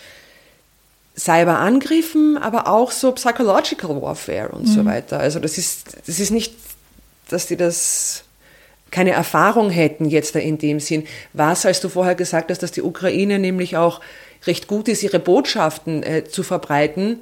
[1.18, 4.72] Cyberangriffen, aber auch so Psychological Warfare und mhm.
[4.72, 5.20] so weiter.
[5.20, 6.54] Also das ist, das ist nicht,
[7.28, 8.24] dass die das
[8.92, 11.06] keine Erfahrung hätten jetzt da in dem Sinn.
[11.34, 14.00] Was, als du vorher gesagt hast, dass die Ukraine nämlich auch
[14.48, 17.20] recht gut ist, ihre Botschaften äh, zu verbreiten.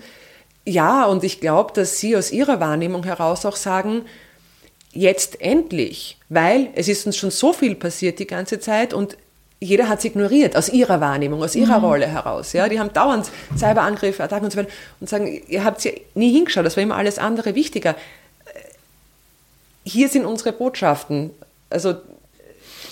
[0.65, 4.05] Ja, und ich glaube, dass sie aus ihrer Wahrnehmung heraus auch sagen,
[4.97, 9.15] jetzt endlich, weil es ist uns schon so viel passiert die ganze Zeit und
[9.59, 11.85] jeder hat es ignoriert, aus ihrer Wahrnehmung, aus ihrer mhm.
[11.85, 12.53] Rolle heraus.
[12.53, 14.69] Ja, die haben dauernd Cyberangriffe, Attacken und so weiter
[14.99, 17.95] und sagen, ihr habt ja nie hingeschaut, das war immer alles andere wichtiger.
[19.83, 21.31] Hier sind unsere Botschaften.
[21.69, 21.95] Also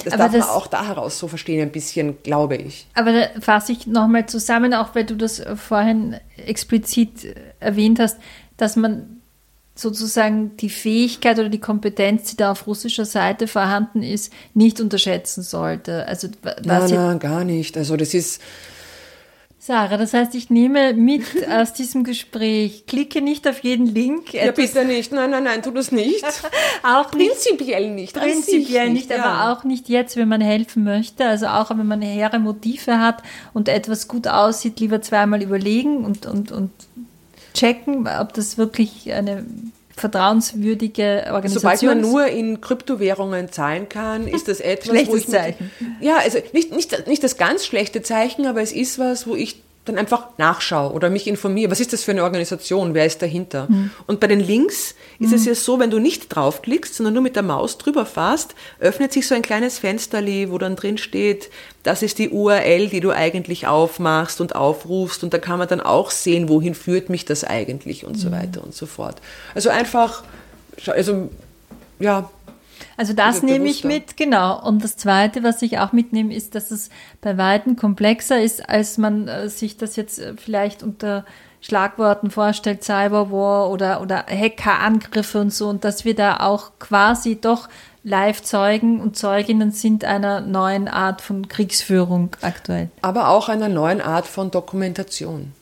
[0.04, 2.88] das aber darf das, man auch da heraus so verstehen, ein bisschen, glaube ich.
[2.94, 8.18] Aber da fasse ich nochmal zusammen, auch weil du das vorhin explizit erwähnt hast,
[8.58, 9.15] dass man
[9.76, 15.44] sozusagen die Fähigkeit oder die Kompetenz, die da auf russischer Seite vorhanden ist, nicht unterschätzen
[15.44, 16.08] sollte.
[16.08, 17.78] Also was nein, nein, gar nicht.
[17.78, 18.42] Also das ist
[19.66, 24.32] Sarah, das heißt, ich nehme mit aus diesem Gespräch, klicke nicht auf jeden Link.
[24.32, 25.12] Ja, bitte nicht.
[25.12, 26.24] Nein, nein, nein, tu das nicht.
[26.84, 28.14] auch prinzipiell nicht.
[28.14, 29.26] Prinzipiell nicht, nicht ja.
[29.26, 31.26] aber auch nicht jetzt, wenn man helfen möchte.
[31.26, 33.24] Also auch wenn man hehre Motive hat
[33.54, 36.70] und etwas gut aussieht, lieber zweimal überlegen und, und, und
[37.56, 39.46] checken, ob das wirklich eine
[39.96, 45.28] vertrauenswürdige Organisation Sobald man nur in Kryptowährungen zahlen kann, ist das etwas, Schlechtes wo ich
[45.28, 45.72] Zeichen.
[46.02, 49.64] ja, also nicht, nicht, nicht das ganz schlechte Zeichen, aber es ist was, wo ich
[49.86, 53.68] dann einfach nachschaue oder mich informiere, was ist das für eine Organisation, wer ist dahinter.
[53.70, 53.92] Mhm.
[54.08, 55.36] Und bei den Links ist mhm.
[55.36, 59.14] es ja so, wenn du nicht draufklickst, sondern nur mit der Maus drüber fährst, öffnet
[59.14, 61.50] sich so ein kleines Fensterli, wo dann drin steht,
[61.84, 65.82] das ist die URL, die du eigentlich aufmachst und aufrufst und da kann man dann
[65.82, 68.20] auch sehen, wohin führt mich das eigentlich und mhm.
[68.20, 69.22] so weiter und so fort.
[69.54, 70.24] Also einfach,
[70.88, 71.30] also
[72.00, 72.30] ja,
[72.98, 74.62] Also das nehme ich mit, genau.
[74.66, 76.90] Und das Zweite, was ich auch mitnehme, ist, dass es
[77.22, 81.26] bei Weitem komplexer ist, als man äh, sich das jetzt äh, vielleicht unter
[81.62, 87.68] Schlagworten vorstellt, Cyberwar oder, oder Hackerangriffe und so, und dass wir da auch quasi doch
[88.04, 92.90] Live-Zeugen und Zeuginnen sind einer neuen Art von Kriegsführung aktuell.
[93.02, 95.54] Aber auch einer neuen Art von Dokumentation.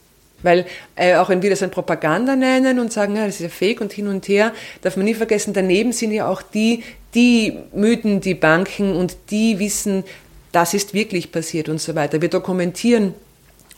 [0.43, 0.65] Weil
[0.95, 3.81] äh, auch wenn wir das ein Propaganda nennen und sagen, ja, das ist ja fake
[3.81, 6.83] und hin und her, darf man nie vergessen, daneben sind ja auch die,
[7.15, 10.03] die Mythen, die Banken und die wissen,
[10.51, 12.21] das ist wirklich passiert und so weiter.
[12.21, 13.13] Wir dokumentieren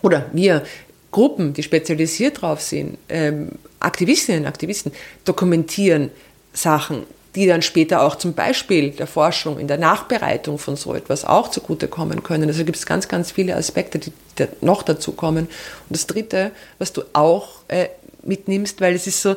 [0.01, 0.63] oder wir
[1.11, 4.91] Gruppen, die spezialisiert drauf sind, ähm, Aktivistinnen, Aktivisten,
[5.23, 6.11] dokumentieren
[6.51, 7.03] Sachen,
[7.35, 11.49] die dann später auch zum Beispiel der Forschung in der Nachbereitung von so etwas auch
[11.49, 12.47] zugutekommen können.
[12.47, 14.11] Also gibt es ganz, ganz viele Aspekte, die
[14.61, 15.45] noch dazu kommen.
[15.45, 17.89] Und das Dritte, was du auch äh,
[18.23, 19.35] mitnimmst, weil es ist so,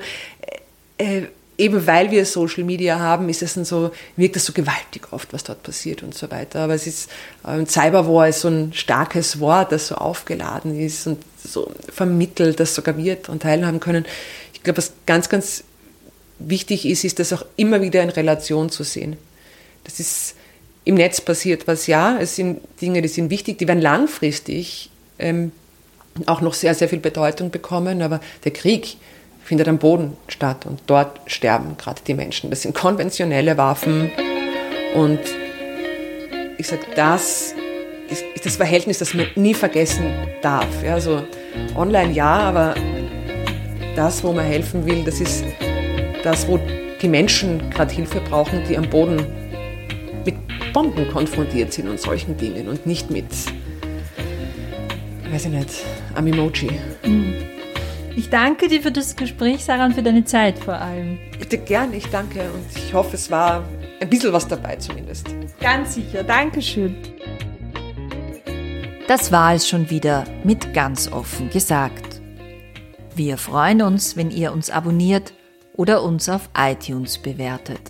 [0.96, 1.26] äh, äh,
[1.58, 5.42] eben weil wir Social Media haben, ist es so, wirkt es so gewaltig oft, was
[5.42, 6.60] dort passiert und so weiter.
[6.60, 7.10] Aber es ist,
[7.44, 12.76] äh, Cyberwar ist so ein starkes Wort, das so aufgeladen ist und so vermittelt, dass
[12.76, 14.06] sogar wir daran teilhaben können.
[14.54, 15.64] Ich glaube, was ganz, ganz
[16.38, 19.16] wichtig ist, ist das auch immer wieder in Relation zu sehen.
[19.84, 20.34] Das ist
[20.84, 25.52] im Netz passiert was, ja, es sind Dinge, die sind wichtig, die werden langfristig ähm,
[26.26, 28.96] auch noch sehr, sehr viel Bedeutung bekommen, aber der Krieg
[29.44, 32.50] findet am Boden statt und dort sterben gerade die Menschen.
[32.50, 34.10] Das sind konventionelle Waffen
[34.94, 35.20] und
[36.58, 37.54] ich sage, das
[38.10, 40.12] ist, ist, das Verhältnis, das man nie vergessen
[40.42, 40.82] darf.
[40.82, 41.22] Ja, also
[41.76, 42.74] online ja, aber
[43.94, 45.44] das, wo man helfen will, das ist
[46.28, 46.60] das, wo
[47.00, 49.24] die Menschen gerade Hilfe brauchen, die am Boden
[50.26, 50.34] mit
[50.74, 53.24] Bomben konfrontiert sind und solchen Dingen und nicht mit,
[55.30, 55.70] weiß ich nicht,
[56.14, 56.70] am Emoji.
[57.02, 57.34] Mhm.
[58.14, 61.18] Ich danke dir für das Gespräch, Sarah, und für deine Zeit vor allem.
[61.38, 63.64] Bitte gern, ich danke und ich hoffe, es war
[64.00, 65.28] ein bisschen was dabei zumindest.
[65.60, 66.94] Ganz sicher, Dankeschön.
[69.06, 72.20] Das war es schon wieder mit ganz offen gesagt.
[73.14, 75.32] Wir freuen uns, wenn ihr uns abonniert
[75.78, 77.80] oder uns auf iTunes bewertet.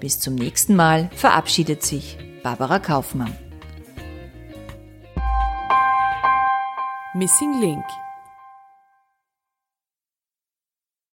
[0.00, 3.36] Bis zum nächsten Mal verabschiedet sich Barbara Kaufmann.
[7.14, 7.84] Missing Link